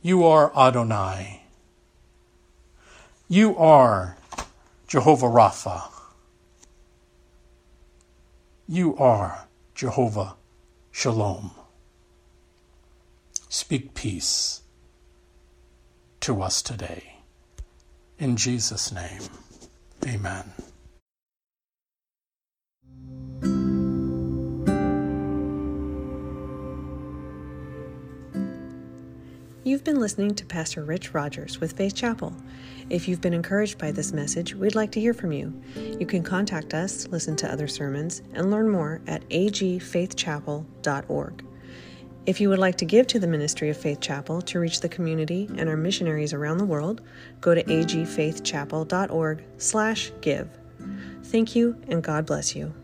You 0.00 0.24
are 0.24 0.56
Adonai. 0.56 1.42
You 3.28 3.56
are 3.58 4.16
Jehovah 4.86 5.26
Rapha. 5.26 5.90
You 8.68 8.96
are 8.96 9.48
Jehovah 9.74 10.36
Shalom. 10.92 11.50
Speak 13.48 13.92
peace 13.94 14.59
to 16.20 16.42
us 16.42 16.62
today. 16.62 17.16
In 18.18 18.36
Jesus' 18.36 18.92
name, 18.92 19.22
amen. 20.06 20.52
You've 29.62 29.84
been 29.84 30.00
listening 30.00 30.34
to 30.34 30.46
Pastor 30.46 30.82
Rich 30.82 31.14
Rogers 31.14 31.60
with 31.60 31.74
Faith 31.74 31.94
Chapel. 31.94 32.34
If 32.88 33.06
you've 33.06 33.20
been 33.20 33.34
encouraged 33.34 33.78
by 33.78 33.92
this 33.92 34.12
message, 34.12 34.54
we'd 34.54 34.74
like 34.74 34.90
to 34.92 35.00
hear 35.00 35.14
from 35.14 35.32
you. 35.32 35.52
You 35.76 36.06
can 36.06 36.22
contact 36.22 36.74
us, 36.74 37.06
listen 37.08 37.36
to 37.36 37.52
other 37.52 37.68
sermons, 37.68 38.22
and 38.34 38.50
learn 38.50 38.68
more 38.68 39.00
at 39.06 39.28
agfaithchapel.org. 39.28 41.44
If 42.26 42.40
you 42.40 42.50
would 42.50 42.58
like 42.58 42.76
to 42.76 42.84
give 42.84 43.06
to 43.08 43.18
the 43.18 43.26
ministry 43.26 43.70
of 43.70 43.76
Faith 43.76 44.00
Chapel 44.00 44.40
to 44.42 44.60
reach 44.60 44.80
the 44.80 44.88
community 44.88 45.50
and 45.56 45.68
our 45.68 45.76
missionaries 45.76 46.32
around 46.32 46.58
the 46.58 46.66
world, 46.66 47.00
go 47.40 47.54
to 47.54 47.64
agfaithchapel.org/give. 47.64 50.48
Thank 51.24 51.56
you 51.56 51.76
and 51.88 52.02
God 52.02 52.26
bless 52.26 52.54
you. 52.54 52.74